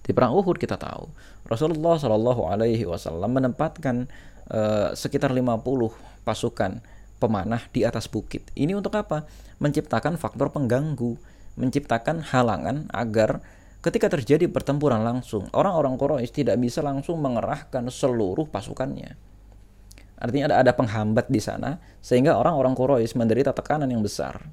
Di 0.02 0.12
perang 0.12 0.34
Uhud 0.34 0.58
kita 0.58 0.74
tahu 0.74 1.06
Rasulullah 1.46 2.02
Shallallahu 2.02 2.50
Alaihi 2.50 2.82
Wasallam 2.90 3.30
menempatkan 3.30 4.10
uh, 4.50 4.90
sekitar 4.98 5.30
50 5.30 5.62
pasukan 6.26 6.82
pemanah 7.22 7.62
di 7.70 7.86
atas 7.86 8.10
bukit. 8.10 8.50
Ini 8.58 8.74
untuk 8.74 8.98
apa? 8.98 9.30
Menciptakan 9.62 10.18
faktor 10.18 10.50
pengganggu, 10.50 11.20
menciptakan 11.60 12.26
halangan 12.26 12.90
agar 12.90 13.44
ketika 13.86 14.10
terjadi 14.10 14.50
pertempuran 14.50 15.04
langsung, 15.04 15.46
orang-orang 15.54 16.00
Quraisy 16.00 16.42
tidak 16.42 16.58
bisa 16.58 16.80
langsung 16.82 17.22
mengerahkan 17.22 17.86
seluruh 17.92 18.48
pasukannya 18.50 19.30
Artinya 20.20 20.52
ada 20.52 20.56
ada 20.68 20.72
penghambat 20.76 21.32
di 21.32 21.40
sana 21.40 21.80
sehingga 22.04 22.36
orang-orang 22.36 22.76
Quraisy 22.76 23.16
menderita 23.16 23.56
tekanan 23.56 23.88
yang 23.88 24.04
besar. 24.04 24.52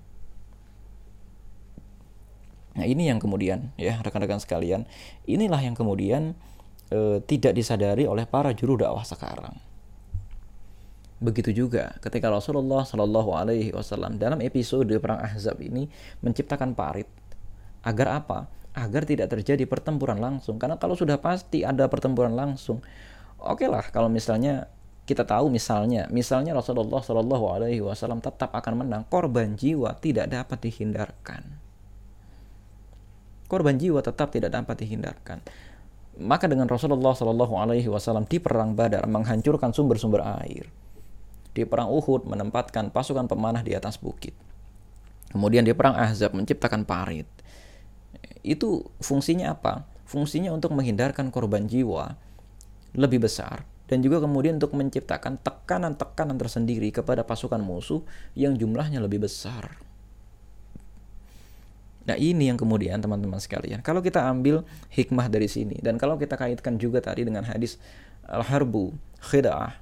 Nah, 2.77 2.85
ini 2.85 3.09
yang 3.09 3.19
kemudian 3.19 3.73
ya 3.75 3.99
rekan-rekan 4.05 4.39
sekalian, 4.39 4.85
inilah 5.25 5.59
yang 5.59 5.73
kemudian 5.73 6.37
e, 6.93 7.19
tidak 7.25 7.57
disadari 7.57 8.05
oleh 8.05 8.29
para 8.29 8.53
juru 8.53 8.77
dakwah 8.79 9.03
sekarang. 9.03 9.57
Begitu 11.17 11.65
juga 11.65 11.97
ketika 12.05 12.29
Rasulullah 12.29 12.85
Shallallahu 12.85 13.33
Alaihi 13.33 13.73
Wasallam 13.73 14.21
dalam 14.21 14.37
episode 14.45 14.93
perang 15.01 15.17
Ahzab 15.25 15.57
ini 15.65 15.89
menciptakan 16.21 16.77
parit 16.77 17.09
agar 17.81 18.21
apa? 18.21 18.53
Agar 18.77 19.09
tidak 19.09 19.33
terjadi 19.33 19.65
pertempuran 19.65 20.21
langsung. 20.21 20.61
Karena 20.61 20.77
kalau 20.77 20.93
sudah 20.93 21.17
pasti 21.17 21.65
ada 21.65 21.89
pertempuran 21.89 22.37
langsung, 22.37 22.85
oke 23.41 23.65
okay 23.65 23.69
lah 23.73 23.89
kalau 23.89 24.13
misalnya 24.13 24.69
kita 25.07 25.23
tahu 25.23 25.47
misalnya, 25.55 26.11
misalnya 26.11 26.51
Rasulullah 26.51 26.99
Shallallahu 26.99 27.47
Alaihi 27.55 27.79
Wasallam 27.79 28.19
tetap 28.19 28.51
akan 28.51 28.83
menang, 28.83 29.03
korban 29.07 29.55
jiwa 29.55 29.95
tidak 30.03 30.35
dapat 30.35 30.59
dihindarkan. 30.66 31.47
Korban 33.47 33.79
jiwa 33.79 34.03
tetap 34.03 34.35
tidak 34.35 34.51
dapat 34.51 34.83
dihindarkan. 34.83 35.38
Maka 36.19 36.51
dengan 36.51 36.66
Rasulullah 36.66 37.14
Shallallahu 37.14 37.55
Alaihi 37.55 37.87
Wasallam 37.87 38.27
di 38.27 38.42
perang 38.42 38.75
Badar 38.75 39.07
menghancurkan 39.07 39.71
sumber-sumber 39.71 40.27
air, 40.42 40.66
di 41.55 41.62
perang 41.62 41.87
Uhud 41.87 42.27
menempatkan 42.27 42.90
pasukan 42.90 43.31
pemanah 43.31 43.62
di 43.62 43.79
atas 43.79 44.03
bukit, 44.03 44.35
kemudian 45.31 45.62
di 45.62 45.71
perang 45.71 45.95
Ahzab 45.95 46.35
menciptakan 46.35 46.83
parit. 46.83 47.31
Itu 48.42 48.90
fungsinya 48.99 49.55
apa? 49.55 49.87
Fungsinya 50.03 50.51
untuk 50.51 50.75
menghindarkan 50.75 51.31
korban 51.31 51.71
jiwa 51.71 52.19
lebih 52.99 53.23
besar 53.23 53.76
dan 53.87 54.03
juga 54.03 54.18
kemudian 54.22 54.59
untuk 54.59 54.75
menciptakan 54.75 55.38
tekanan-tekanan 55.42 56.37
tersendiri 56.38 56.90
kepada 56.90 57.22
pasukan 57.22 57.62
musuh 57.62 58.03
yang 58.35 58.59
jumlahnya 58.59 58.99
lebih 58.99 59.22
besar. 59.27 59.79
Nah 62.07 62.14
ini 62.14 62.46
yang 62.46 62.59
kemudian 62.59 63.03
teman-teman 63.03 63.42
sekalian, 63.42 63.83
kalau 63.83 63.99
kita 63.99 64.22
ambil 64.22 64.62
hikmah 64.94 65.27
dari 65.27 65.51
sini 65.51 65.79
dan 65.83 65.99
kalau 65.99 66.14
kita 66.14 66.38
kaitkan 66.38 66.79
juga 66.79 67.03
tadi 67.03 67.27
dengan 67.27 67.42
hadis 67.42 67.83
al-harbu 68.31 68.94
khida'ah, 69.27 69.75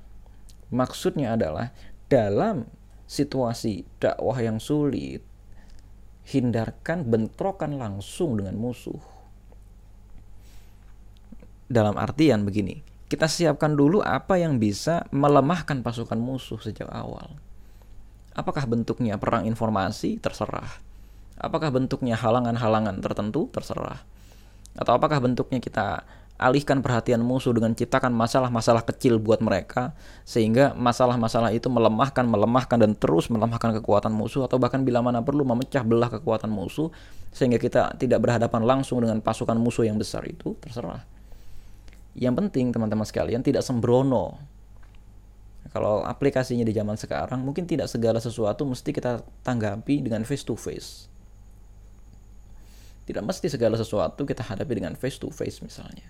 maksudnya 0.72 1.36
adalah 1.36 1.68
dalam 2.08 2.64
situasi 3.04 3.84
dakwah 4.00 4.40
yang 4.40 4.56
sulit, 4.56 5.20
hindarkan 6.24 7.04
bentrokan 7.04 7.76
langsung 7.76 8.40
dengan 8.40 8.56
musuh. 8.56 9.00
Dalam 11.68 11.96
artian 12.00 12.44
begini, 12.48 12.93
kita 13.08 13.28
siapkan 13.28 13.76
dulu 13.76 14.00
apa 14.00 14.40
yang 14.40 14.56
bisa 14.56 15.04
melemahkan 15.12 15.84
pasukan 15.84 16.16
musuh 16.16 16.56
sejak 16.58 16.88
awal. 16.88 17.36
Apakah 18.34 18.66
bentuknya 18.66 19.20
perang 19.20 19.46
informasi? 19.46 20.18
Terserah. 20.18 20.82
Apakah 21.38 21.70
bentuknya 21.70 22.18
halangan-halangan 22.18 22.98
tertentu? 22.98 23.46
Terserah. 23.54 24.02
Atau 24.74 24.98
apakah 24.98 25.22
bentuknya 25.22 25.62
kita 25.62 26.02
alihkan 26.34 26.82
perhatian 26.82 27.22
musuh 27.22 27.54
dengan 27.54 27.78
ciptakan 27.78 28.10
masalah-masalah 28.10 28.82
kecil 28.82 29.22
buat 29.22 29.38
mereka 29.38 29.94
sehingga 30.26 30.74
masalah-masalah 30.74 31.54
itu 31.54 31.70
melemahkan, 31.70 32.26
melemahkan 32.26 32.74
dan 32.82 32.98
terus 32.98 33.30
melemahkan 33.30 33.70
kekuatan 33.78 34.10
musuh 34.10 34.50
atau 34.50 34.58
bahkan 34.58 34.82
bila 34.82 34.98
mana 34.98 35.22
perlu 35.22 35.46
memecah 35.46 35.86
belah 35.86 36.10
kekuatan 36.10 36.50
musuh 36.50 36.90
sehingga 37.30 37.62
kita 37.62 37.94
tidak 38.02 38.18
berhadapan 38.18 38.66
langsung 38.66 38.98
dengan 38.98 39.22
pasukan 39.22 39.54
musuh 39.54 39.86
yang 39.86 39.94
besar 39.94 40.26
itu 40.26 40.58
terserah. 40.58 41.13
Yang 42.14 42.35
penting 42.46 42.70
teman-teman 42.70 43.03
sekalian 43.03 43.42
tidak 43.42 43.66
sembrono. 43.66 44.38
Kalau 45.74 46.07
aplikasinya 46.07 46.62
di 46.62 46.70
zaman 46.70 46.94
sekarang 46.94 47.42
mungkin 47.42 47.66
tidak 47.66 47.90
segala 47.90 48.22
sesuatu 48.22 48.62
mesti 48.62 48.94
kita 48.94 49.27
tanggapi 49.42 50.07
dengan 50.07 50.22
face 50.22 50.46
to 50.46 50.55
face. 50.55 51.11
Tidak 53.05 53.20
mesti 53.20 53.50
segala 53.50 53.74
sesuatu 53.74 54.22
kita 54.22 54.46
hadapi 54.46 54.79
dengan 54.79 54.94
face 54.94 55.18
to 55.18 55.29
face 55.35 55.59
misalnya. 55.59 56.07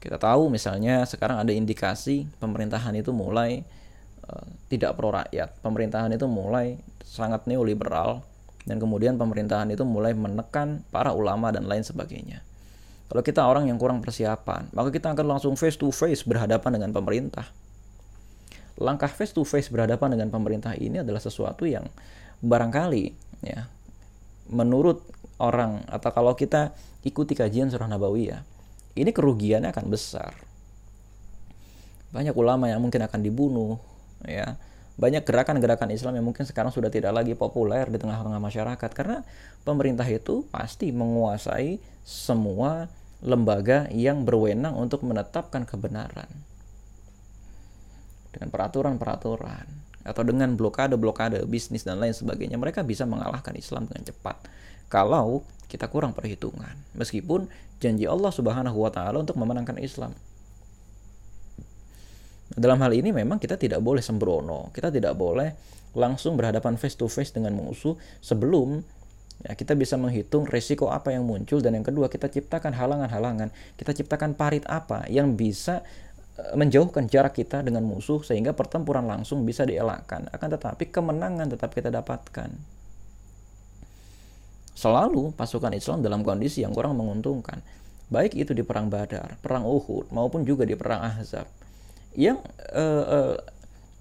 Kita 0.00 0.16
tahu 0.16 0.48
misalnya 0.48 1.04
sekarang 1.04 1.44
ada 1.44 1.52
indikasi 1.52 2.24
pemerintahan 2.40 2.96
itu 2.96 3.12
mulai 3.12 3.60
uh, 4.24 4.48
tidak 4.72 4.96
pro 4.96 5.12
rakyat. 5.12 5.60
Pemerintahan 5.60 6.08
itu 6.16 6.24
mulai 6.24 6.80
sangat 7.04 7.44
neoliberal 7.44 8.24
dan 8.64 8.80
kemudian 8.80 9.20
pemerintahan 9.20 9.68
itu 9.68 9.84
mulai 9.84 10.16
menekan 10.16 10.80
para 10.88 11.12
ulama 11.12 11.52
dan 11.52 11.68
lain 11.68 11.84
sebagainya. 11.84 12.40
Kalau 13.10 13.22
kita 13.26 13.42
orang 13.42 13.66
yang 13.66 13.74
kurang 13.74 13.98
persiapan, 13.98 14.70
maka 14.70 14.94
kita 14.94 15.10
akan 15.10 15.26
langsung 15.26 15.58
face 15.58 15.74
to 15.74 15.90
face 15.90 16.22
berhadapan 16.22 16.78
dengan 16.78 16.94
pemerintah. 16.94 17.50
Langkah 18.78 19.10
face 19.10 19.34
to 19.34 19.42
face 19.42 19.66
berhadapan 19.66 20.14
dengan 20.14 20.30
pemerintah 20.30 20.78
ini 20.78 21.02
adalah 21.02 21.18
sesuatu 21.18 21.66
yang 21.66 21.84
barangkali 22.40 23.12
ya 23.44 23.68
menurut 24.50 25.02
orang 25.40 25.86
atau 25.86 26.10
kalau 26.10 26.34
kita 26.34 26.74
ikuti 27.06 27.32
kajian 27.32 27.70
surah 27.70 27.88
Nabawiyah, 27.88 28.42
ini 28.98 29.10
kerugiannya 29.14 29.70
akan 29.72 29.86
besar. 29.88 30.34
Banyak 32.10 32.34
ulama 32.34 32.66
yang 32.66 32.82
mungkin 32.82 33.06
akan 33.06 33.20
dibunuh, 33.22 33.78
ya. 34.26 34.58
Banyak 35.00 35.24
gerakan-gerakan 35.24 35.88
Islam 35.96 36.20
yang 36.20 36.26
mungkin 36.28 36.44
sekarang 36.44 36.68
sudah 36.68 36.92
tidak 36.92 37.16
lagi 37.16 37.32
populer 37.32 37.88
di 37.88 37.96
tengah-tengah 37.96 38.36
masyarakat 38.36 38.90
karena 38.92 39.24
pemerintah 39.64 40.04
itu 40.04 40.44
pasti 40.52 40.92
menguasai 40.92 41.80
semua 42.04 42.84
lembaga 43.20 43.88
yang 43.92 44.24
berwenang 44.24 44.76
untuk 44.76 45.04
menetapkan 45.04 45.68
kebenaran. 45.68 46.28
Dengan 48.30 48.48
peraturan-peraturan 48.48 49.66
atau 50.00 50.22
dengan 50.24 50.56
blokade-blokade 50.56 51.44
bisnis 51.44 51.84
dan 51.84 52.00
lain 52.00 52.16
sebagainya 52.16 52.56
mereka 52.56 52.80
bisa 52.80 53.04
mengalahkan 53.04 53.52
Islam 53.52 53.84
dengan 53.84 54.08
cepat 54.08 54.36
kalau 54.88 55.44
kita 55.70 55.86
kurang 55.86 56.16
perhitungan. 56.16 56.72
Meskipun 56.98 57.46
janji 57.78 58.08
Allah 58.08 58.32
Subhanahu 58.34 58.76
wa 58.80 58.90
taala 58.90 59.22
untuk 59.22 59.38
memenangkan 59.38 59.78
Islam. 59.78 60.10
Dalam 62.50 62.82
hal 62.82 62.90
ini 62.98 63.14
memang 63.14 63.38
kita 63.38 63.54
tidak 63.54 63.78
boleh 63.78 64.02
sembrono. 64.02 64.74
Kita 64.74 64.90
tidak 64.90 65.14
boleh 65.14 65.54
langsung 65.94 66.34
berhadapan 66.34 66.74
face 66.74 66.98
to 66.98 67.06
face 67.06 67.30
dengan 67.30 67.54
musuh 67.54 67.94
sebelum 68.18 68.82
Ya, 69.40 69.56
kita 69.56 69.72
bisa 69.72 69.96
menghitung 69.96 70.44
resiko 70.44 70.92
apa 70.92 71.16
yang 71.16 71.24
muncul 71.24 71.64
dan 71.64 71.72
yang 71.72 71.86
kedua 71.86 72.12
kita 72.12 72.28
ciptakan 72.28 72.76
halangan-halangan, 72.76 73.48
kita 73.80 73.96
ciptakan 73.96 74.36
parit 74.36 74.68
apa 74.68 75.08
yang 75.08 75.32
bisa 75.32 75.80
eh, 76.36 76.52
menjauhkan 76.60 77.08
jarak 77.08 77.40
kita 77.40 77.64
dengan 77.64 77.80
musuh 77.88 78.20
sehingga 78.20 78.52
pertempuran 78.52 79.08
langsung 79.08 79.48
bisa 79.48 79.64
dielakkan. 79.64 80.28
Akan 80.28 80.52
tetapi 80.52 80.92
kemenangan 80.92 81.48
tetap 81.56 81.72
kita 81.72 81.88
dapatkan. 81.88 82.52
Selalu 84.76 85.32
pasukan 85.36 85.72
Islam 85.72 86.04
dalam 86.04 86.20
kondisi 86.20 86.60
yang 86.60 86.76
kurang 86.76 87.00
menguntungkan. 87.00 87.64
Baik 88.12 88.36
itu 88.36 88.52
di 88.52 88.64
perang 88.64 88.92
Badar, 88.92 89.40
perang 89.40 89.64
Uhud 89.64 90.12
maupun 90.12 90.44
juga 90.44 90.68
di 90.68 90.76
perang 90.76 91.04
Ahzab. 91.04 91.46
Yang 92.16 92.42
uh, 92.74 93.04
uh, 93.06 93.34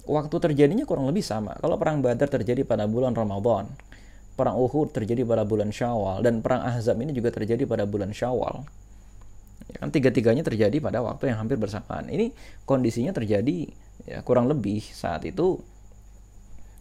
waktu 0.10 0.36
terjadinya 0.42 0.84
kurang 0.88 1.06
lebih 1.06 1.22
sama. 1.22 1.54
Kalau 1.62 1.78
perang 1.78 2.02
Badar 2.02 2.26
terjadi 2.32 2.66
pada 2.66 2.90
bulan 2.90 3.14
Ramadan, 3.14 3.70
perang 4.40 4.56
Uhud 4.56 4.96
terjadi 4.96 5.28
pada 5.28 5.44
bulan 5.44 5.76
Syawal 5.76 6.24
dan 6.24 6.40
perang 6.40 6.64
Ahzab 6.64 6.96
ini 7.04 7.12
juga 7.12 7.36
terjadi 7.36 7.68
pada 7.68 7.84
bulan 7.84 8.16
Syawal. 8.16 8.64
Ya 9.68 9.78
kan 9.84 9.92
tiga-tiganya 9.92 10.48
terjadi 10.48 10.80
pada 10.80 11.04
waktu 11.04 11.36
yang 11.36 11.44
hampir 11.44 11.60
bersamaan. 11.60 12.08
Ini 12.08 12.32
kondisinya 12.64 13.12
terjadi 13.12 13.68
ya 14.08 14.24
kurang 14.24 14.48
lebih 14.48 14.80
saat 14.80 15.28
itu 15.28 15.60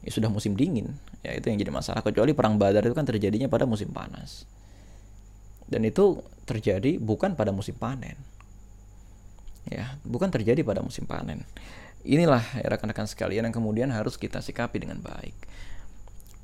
ya 0.07 0.11
sudah 0.15 0.31
musim 0.31 0.55
dingin. 0.55 0.95
Ya 1.27 1.35
itu 1.35 1.51
yang 1.51 1.59
jadi 1.59 1.75
masalah 1.75 2.07
kecuali 2.07 2.31
perang 2.31 2.57
Badar 2.63 2.87
itu 2.87 2.95
kan 2.95 3.03
terjadinya 3.03 3.51
pada 3.51 3.67
musim 3.67 3.91
panas. 3.91 4.47
Dan 5.69 5.85
itu 5.85 6.23
terjadi 6.49 6.97
bukan 6.97 7.37
pada 7.37 7.53
musim 7.53 7.77
panen. 7.77 8.17
Ya, 9.69 10.01
bukan 10.01 10.33
terjadi 10.33 10.65
pada 10.65 10.81
musim 10.81 11.05
panen. 11.05 11.45
Inilah 12.09 12.41
ya, 12.57 12.73
rekan-rekan 12.73 13.05
sekalian 13.05 13.45
yang 13.45 13.53
kemudian 13.53 13.93
harus 13.93 14.17
kita 14.17 14.41
sikapi 14.41 14.81
dengan 14.81 15.05
baik. 15.05 15.37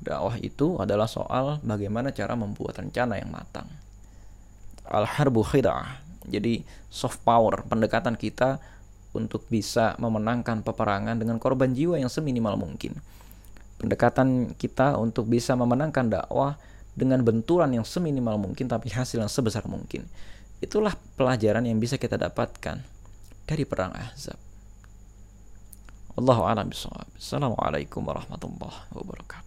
Dakwah 0.01 0.35
itu 0.39 0.77
adalah 0.79 1.07
soal 1.07 1.59
bagaimana 1.63 2.11
cara 2.11 2.35
membuat 2.35 2.79
rencana 2.79 3.19
yang 3.19 3.31
matang. 3.31 3.67
Al-harbu 4.85 5.41
khida'ah. 5.41 6.03
Jadi 6.25 6.65
soft 6.89 7.21
power, 7.21 7.65
pendekatan 7.65 8.17
kita 8.17 8.57
untuk 9.15 9.47
bisa 9.47 9.95
memenangkan 9.97 10.61
peperangan 10.61 11.15
dengan 11.15 11.39
korban 11.39 11.71
jiwa 11.71 11.95
yang 11.95 12.11
seminimal 12.11 12.59
mungkin. 12.59 12.99
Pendekatan 13.79 14.55
kita 14.55 14.99
untuk 14.99 15.29
bisa 15.31 15.55
memenangkan 15.55 16.11
dakwah 16.11 16.59
dengan 16.95 17.23
benturan 17.23 17.71
yang 17.75 17.83
seminimal 17.83 18.39
mungkin 18.39 18.71
tapi 18.71 18.91
hasil 18.91 19.19
yang 19.19 19.31
sebesar 19.31 19.67
mungkin. 19.67 20.07
Itulah 20.63 20.95
pelajaran 21.19 21.67
yang 21.67 21.77
bisa 21.79 21.99
kita 21.99 22.15
dapatkan 22.15 22.79
dari 23.45 23.63
perang 23.67 23.91
Ahzab. 23.93 24.39
Allahu 26.15 26.47
a'lam 26.47 26.71
bishawab. 26.71 27.11
Assalamualaikum 27.19 27.99
warahmatullahi 28.07 28.87
wabarakatuh. 28.95 29.44